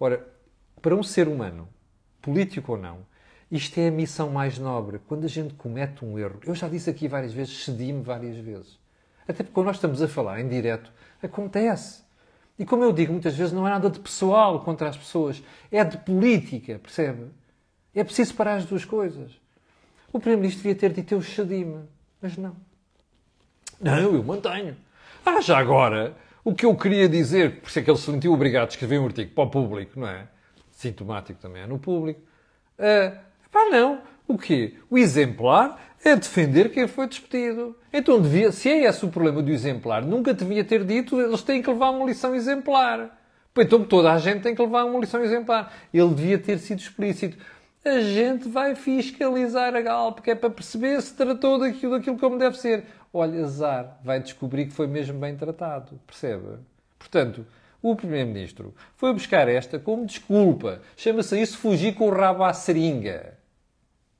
Ora, 0.00 0.26
para 0.80 0.96
um 0.96 1.02
ser 1.02 1.28
humano, 1.28 1.68
político 2.22 2.72
ou 2.72 2.78
não, 2.78 3.00
isto 3.50 3.78
é 3.78 3.88
a 3.88 3.90
missão 3.90 4.30
mais 4.30 4.58
nobre. 4.58 5.00
Quando 5.06 5.26
a 5.26 5.28
gente 5.28 5.52
comete 5.52 6.02
um 6.02 6.18
erro, 6.18 6.40
eu 6.46 6.54
já 6.54 6.66
disse 6.66 6.88
aqui 6.88 7.08
várias 7.08 7.34
vezes, 7.34 7.62
cedi-me 7.62 8.02
várias 8.02 8.38
vezes. 8.38 8.82
Até 9.26 9.42
porque 9.42 9.52
quando 9.52 9.66
nós 9.66 9.76
estamos 9.76 10.02
a 10.02 10.08
falar 10.08 10.40
em 10.40 10.48
direto, 10.48 10.92
acontece. 11.22 12.02
E 12.58 12.64
como 12.64 12.84
eu 12.84 12.92
digo 12.92 13.12
muitas 13.12 13.34
vezes, 13.34 13.52
não 13.52 13.66
é 13.66 13.70
nada 13.70 13.90
de 13.90 13.98
pessoal 13.98 14.60
contra 14.60 14.88
as 14.88 14.96
pessoas, 14.96 15.42
é 15.70 15.82
de 15.82 15.98
política, 15.98 16.78
percebe? 16.78 17.26
É 17.94 18.04
preciso 18.04 18.34
parar 18.34 18.56
as 18.56 18.64
duas 18.64 18.84
coisas. 18.84 19.32
O 20.12 20.20
Primeiro-Ministro 20.20 20.62
devia 20.62 20.78
ter 20.78 20.92
dito 20.92 21.12
eu 21.12 21.22
cedi-me, 21.22 21.84
mas 22.22 22.36
não. 22.36 22.54
Não, 23.80 24.14
eu 24.14 24.22
mantenho. 24.22 24.76
Ah, 25.26 25.40
já 25.40 25.58
agora, 25.58 26.14
o 26.44 26.54
que 26.54 26.66
eu 26.66 26.76
queria 26.76 27.08
dizer, 27.08 27.60
por 27.60 27.68
isso 27.68 27.78
é 27.78 27.82
que 27.82 27.90
ele 27.90 27.98
se 27.98 28.04
sentiu 28.04 28.32
obrigado 28.32 28.66
a 28.66 28.68
escrever 28.68 29.00
um 29.00 29.06
artigo 29.06 29.32
para 29.32 29.44
o 29.44 29.50
público, 29.50 29.98
não 29.98 30.08
é? 30.08 30.28
Sintomático 30.70 31.40
também 31.40 31.62
é 31.62 31.66
no 31.66 31.78
público. 31.78 32.20
Uh, 32.78 33.16
pá, 33.50 33.64
não. 33.70 34.02
O 34.28 34.38
quê? 34.38 34.74
O 34.88 34.96
exemplar 34.96 35.93
é 36.04 36.14
defender 36.14 36.70
quem 36.70 36.86
foi 36.86 37.08
despedido. 37.08 37.74
Então, 37.92 38.20
devia, 38.20 38.52
se 38.52 38.68
é 38.68 38.84
esse 38.84 39.04
o 39.04 39.08
problema 39.08 39.42
do 39.42 39.50
exemplar, 39.50 40.04
nunca 40.04 40.34
devia 40.34 40.62
ter 40.62 40.84
dito 40.84 41.20
eles 41.20 41.42
têm 41.42 41.62
que 41.62 41.70
levar 41.70 41.90
uma 41.90 42.04
lição 42.04 42.34
exemplar. 42.34 43.18
Então, 43.56 43.82
toda 43.82 44.12
a 44.12 44.18
gente 44.18 44.42
tem 44.42 44.54
que 44.54 44.60
levar 44.60 44.84
uma 44.84 45.00
lição 45.00 45.22
exemplar. 45.22 45.72
Ele 45.92 46.14
devia 46.14 46.38
ter 46.38 46.58
sido 46.58 46.80
explícito. 46.80 47.38
A 47.84 48.00
gente 48.00 48.48
vai 48.48 48.74
fiscalizar 48.74 49.74
a 49.74 49.80
Galp, 49.80 50.20
que 50.20 50.30
é 50.30 50.34
para 50.34 50.50
perceber 50.50 51.00
se 51.00 51.14
tratou 51.14 51.58
daquilo, 51.58 51.92
daquilo 51.92 52.18
como 52.18 52.38
deve 52.38 52.58
ser. 52.58 52.84
Olha, 53.12 53.44
azar, 53.44 53.98
vai 54.04 54.20
descobrir 54.20 54.66
que 54.66 54.72
foi 54.72 54.86
mesmo 54.86 55.18
bem 55.18 55.36
tratado. 55.36 56.00
Percebe? 56.06 56.58
Portanto, 56.98 57.46
o 57.80 57.94
Primeiro-Ministro 57.94 58.74
foi 58.96 59.12
buscar 59.12 59.48
esta 59.48 59.78
como 59.78 60.04
desculpa. 60.04 60.82
Chama-se 60.96 61.40
isso 61.40 61.58
fugir 61.58 61.94
com 61.94 62.08
o 62.08 62.10
rabo 62.10 62.42
à 62.42 62.52
seringa 62.52 63.34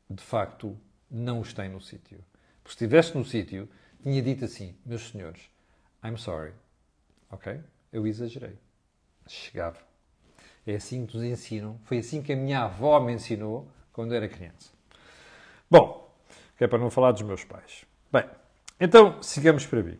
de 0.08 0.22
facto 0.22 0.76
não 1.14 1.40
os 1.40 1.52
tem 1.52 1.68
no 1.68 1.80
sítio. 1.80 2.18
Porque 2.62 2.76
se 2.76 2.84
estivesse 2.84 3.16
no 3.16 3.24
sítio, 3.24 3.68
tinha 4.02 4.20
dito 4.20 4.44
assim: 4.44 4.74
meus 4.84 5.08
senhores, 5.08 5.42
I'm 6.04 6.18
sorry. 6.18 6.52
Ok? 7.30 7.60
Eu 7.92 8.06
exagerei. 8.06 8.58
Chegava. 9.28 9.78
É 10.66 10.74
assim 10.74 11.06
que 11.06 11.16
nos 11.16 11.24
ensinam. 11.24 11.78
Foi 11.84 11.98
assim 11.98 12.20
que 12.20 12.32
a 12.32 12.36
minha 12.36 12.62
avó 12.62 12.98
me 13.00 13.12
ensinou 13.12 13.68
quando 13.92 14.14
era 14.14 14.28
criança. 14.28 14.72
Bom, 15.70 16.12
que 16.56 16.64
é 16.64 16.66
para 16.66 16.78
não 16.78 16.90
falar 16.90 17.12
dos 17.12 17.22
meus 17.22 17.44
pais. 17.44 17.84
Bem, 18.12 18.24
então 18.80 19.22
sigamos 19.22 19.66
para 19.66 19.82
mim. 19.82 19.98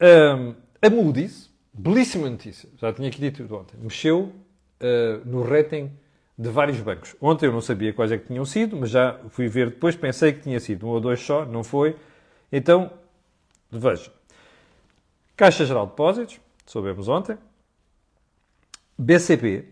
Um, 0.00 0.54
a 0.82 0.90
Moody's, 0.90 1.50
belíssima 1.72 2.28
notícia, 2.28 2.68
já 2.76 2.92
tinha 2.92 3.08
aqui 3.08 3.20
dito 3.20 3.42
ontem, 3.54 3.76
mexeu 3.78 4.32
uh, 4.80 5.24
no 5.24 5.42
rating 5.42 5.90
de 6.36 6.48
vários 6.48 6.80
bancos. 6.80 7.14
Ontem 7.20 7.46
eu 7.46 7.52
não 7.52 7.60
sabia 7.60 7.92
quais 7.92 8.10
é 8.10 8.18
que 8.18 8.26
tinham 8.26 8.44
sido, 8.44 8.76
mas 8.76 8.90
já 8.90 9.18
fui 9.28 9.48
ver 9.48 9.70
depois, 9.70 9.94
pensei 9.94 10.32
que 10.32 10.40
tinha 10.40 10.58
sido 10.58 10.86
um 10.86 10.90
ou 10.90 11.00
dois 11.00 11.20
só, 11.20 11.44
não 11.44 11.62
foi. 11.62 11.96
Então, 12.50 12.90
veja. 13.70 14.12
Caixa 15.36 15.64
Geral 15.64 15.86
de 15.86 15.92
Depósitos, 15.92 16.40
soubemos 16.66 17.08
ontem. 17.08 17.36
BCP, 18.96 19.64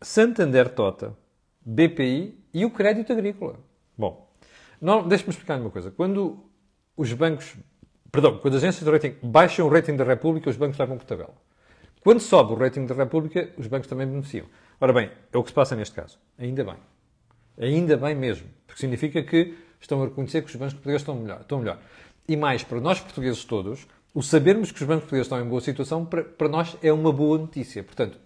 Santander 0.00 0.68
Tota, 0.68 1.16
BPI 1.60 2.38
e 2.52 2.64
o 2.64 2.70
Crédito 2.70 3.12
Agrícola. 3.12 3.56
Bom, 3.96 4.28
deixe-me 5.06 5.30
explicar 5.30 5.60
uma 5.60 5.70
coisa. 5.70 5.90
Quando 5.90 6.44
os 6.96 7.12
bancos, 7.12 7.54
perdão, 8.10 8.38
quando 8.38 8.56
as 8.56 8.62
agências 8.62 8.84
de 8.84 8.90
rating 8.90 9.16
baixam 9.22 9.66
o 9.66 9.70
rating 9.70 9.94
da 9.94 10.04
República, 10.04 10.50
os 10.50 10.56
bancos 10.56 10.78
levam 10.78 10.98
por 10.98 11.04
tabela. 11.04 11.34
Quando 12.02 12.18
sobe 12.18 12.52
o 12.52 12.56
rating 12.56 12.86
da 12.86 12.94
República, 12.94 13.50
os 13.58 13.66
bancos 13.66 13.88
também 13.88 14.06
beneficiam. 14.06 14.46
Ora 14.80 14.92
bem, 14.92 15.10
é 15.32 15.36
o 15.36 15.42
que 15.42 15.50
se 15.50 15.54
passa 15.54 15.76
neste 15.76 15.94
caso. 15.94 16.18
Ainda 16.38 16.64
bem. 16.64 16.76
Ainda 17.58 17.96
bem 17.96 18.14
mesmo. 18.14 18.48
Porque 18.66 18.80
significa 18.80 19.22
que 19.22 19.54
estão 19.80 20.02
a 20.02 20.06
reconhecer 20.06 20.42
que 20.42 20.48
os 20.48 20.56
bancos 20.56 20.74
portugueses 20.74 21.02
estão 21.02 21.14
melhor. 21.16 21.40
Estão 21.42 21.58
melhor. 21.58 21.78
E 22.26 22.36
mais, 22.36 22.64
para 22.64 22.80
nós 22.80 22.98
portugueses 23.00 23.44
todos, 23.44 23.86
o 24.14 24.22
sabermos 24.22 24.72
que 24.72 24.80
os 24.80 24.86
bancos 24.86 25.02
portugueses 25.02 25.26
estão 25.26 25.40
em 25.40 25.48
boa 25.48 25.60
situação, 25.60 26.06
para, 26.06 26.24
para 26.24 26.48
nós 26.48 26.76
é 26.82 26.92
uma 26.92 27.12
boa 27.12 27.38
notícia. 27.38 27.82
Portanto, 27.82 28.18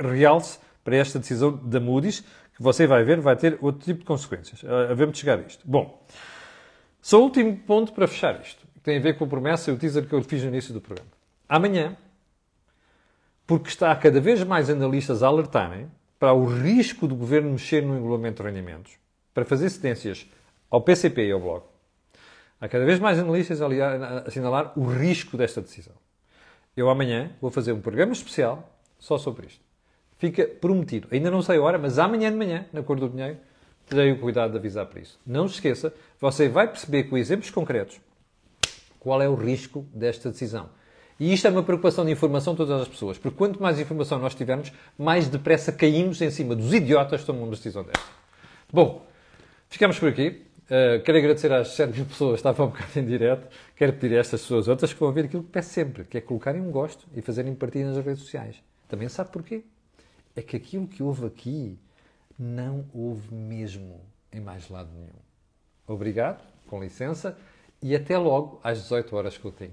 realce 0.00 0.58
para 0.82 0.96
esta 0.96 1.18
decisão 1.18 1.56
da 1.56 1.78
Moody's, 1.78 2.20
que 2.54 2.62
você 2.62 2.86
vai 2.86 3.04
ver, 3.04 3.20
vai 3.20 3.36
ter 3.36 3.56
outro 3.60 3.84
tipo 3.84 4.00
de 4.00 4.04
consequências. 4.04 4.62
Havemos 4.90 5.14
de 5.14 5.20
chegar 5.20 5.38
a 5.38 5.42
isto. 5.42 5.62
Bom, 5.64 6.04
só 7.00 7.20
o 7.20 7.24
último 7.24 7.56
ponto 7.58 7.92
para 7.92 8.08
fechar 8.08 8.40
isto. 8.40 8.66
Tem 8.82 8.98
a 8.98 9.00
ver 9.00 9.16
com 9.16 9.24
a 9.24 9.28
promessa 9.28 9.70
e 9.70 9.74
o 9.74 9.78
teaser 9.78 10.06
que 10.06 10.12
eu 10.12 10.22
fiz 10.22 10.42
no 10.42 10.48
início 10.48 10.74
do 10.74 10.80
programa. 10.80 11.08
Amanhã, 11.48 11.96
porque 13.46 13.68
está 13.68 13.94
cada 13.96 14.20
vez 14.20 14.42
mais 14.44 14.70
analistas 14.70 15.22
a 15.22 15.26
alertarem 15.26 15.90
para 16.18 16.32
o 16.32 16.46
risco 16.46 17.08
do 17.08 17.14
governo 17.14 17.50
mexer 17.50 17.82
no 17.82 17.94
regulamento 17.94 18.42
de 18.42 18.48
rendimentos, 18.48 18.92
para 19.34 19.44
fazer 19.44 19.68
cedências 19.70 20.28
ao 20.70 20.80
PCP 20.80 21.26
e 21.26 21.32
ao 21.32 21.40
Bloco. 21.40 21.68
Há 22.60 22.68
cada 22.68 22.84
vez 22.84 23.00
mais 23.00 23.18
analistas 23.18 23.60
a 23.60 23.66
assinalar 24.26 24.72
o 24.78 24.84
risco 24.84 25.36
desta 25.36 25.60
decisão. 25.60 25.94
Eu 26.76 26.88
amanhã 26.88 27.32
vou 27.40 27.50
fazer 27.50 27.72
um 27.72 27.80
programa 27.80 28.12
especial 28.12 28.78
só 28.98 29.18
sobre 29.18 29.48
isto. 29.48 29.60
Fica 30.16 30.46
prometido. 30.46 31.08
Ainda 31.10 31.28
não 31.28 31.42
sei 31.42 31.58
a 31.58 31.62
hora, 31.62 31.76
mas 31.76 31.98
amanhã 31.98 32.30
de 32.30 32.36
manhã, 32.36 32.64
na 32.72 32.82
Cor 32.82 33.00
do 33.00 33.08
Dinheiro, 33.08 33.36
terei 33.84 34.12
o 34.12 34.20
cuidado 34.20 34.52
de 34.52 34.58
avisar 34.58 34.86
para 34.86 35.00
isso. 35.00 35.18
Não 35.26 35.48
se 35.48 35.54
esqueça, 35.54 35.92
você 36.20 36.48
vai 36.48 36.68
perceber 36.68 37.04
com 37.04 37.18
exemplos 37.18 37.50
concretos 37.50 38.00
qual 39.00 39.20
é 39.20 39.28
o 39.28 39.34
risco 39.34 39.84
desta 39.92 40.30
decisão. 40.30 40.70
E 41.22 41.32
isto 41.32 41.46
é 41.46 41.50
uma 41.50 41.62
preocupação 41.62 42.04
de 42.04 42.10
informação 42.10 42.52
de 42.52 42.56
todas 42.56 42.82
as 42.82 42.88
pessoas, 42.88 43.16
porque 43.16 43.38
quanto 43.38 43.62
mais 43.62 43.78
informação 43.78 44.18
nós 44.18 44.34
tivermos, 44.34 44.72
mais 44.98 45.28
depressa 45.28 45.70
caímos 45.70 46.20
em 46.20 46.32
cima 46.32 46.56
dos 46.56 46.74
idiotas 46.74 47.20
que 47.20 47.26
tomam 47.28 47.44
uma 47.44 47.52
decisão 47.52 47.84
desta. 47.84 48.04
Bom, 48.72 49.06
ficamos 49.68 50.00
por 50.00 50.08
aqui. 50.08 50.42
Uh, 50.64 51.00
quero 51.04 51.18
agradecer 51.18 51.52
às 51.52 51.68
7 51.76 51.92
mil 51.92 52.06
pessoas 52.06 52.32
que 52.32 52.38
estavam 52.38 52.66
um 52.66 52.70
bocado 52.70 52.98
em 52.98 53.06
direto. 53.06 53.46
Quero 53.76 53.92
pedir 53.92 54.16
a 54.16 54.18
estas 54.18 54.40
pessoas 54.40 54.66
outras 54.66 54.92
que 54.92 54.98
vão 54.98 55.12
ver 55.12 55.26
aquilo 55.26 55.44
que 55.44 55.50
peço 55.50 55.70
sempre, 55.70 56.02
que 56.02 56.18
é 56.18 56.20
colocarem 56.20 56.60
um 56.60 56.72
gosto 56.72 57.06
e 57.14 57.22
fazerem 57.22 57.54
partilha 57.54 57.86
nas 57.86 58.04
redes 58.04 58.22
sociais. 58.22 58.60
Também 58.88 59.08
sabe 59.08 59.30
porquê? 59.30 59.62
É 60.34 60.42
que 60.42 60.56
aquilo 60.56 60.88
que 60.88 61.04
houve 61.04 61.24
aqui 61.24 61.78
não 62.36 62.84
houve 62.92 63.32
mesmo 63.32 64.00
em 64.32 64.40
mais 64.40 64.68
lado 64.68 64.90
nenhum. 64.92 65.20
Obrigado, 65.86 66.42
com 66.66 66.82
licença, 66.82 67.38
e 67.80 67.94
até 67.94 68.18
logo 68.18 68.60
às 68.64 68.82
18 68.82 69.14
horas 69.14 69.38
que 69.38 69.44
eu 69.44 69.52
tenho. 69.52 69.70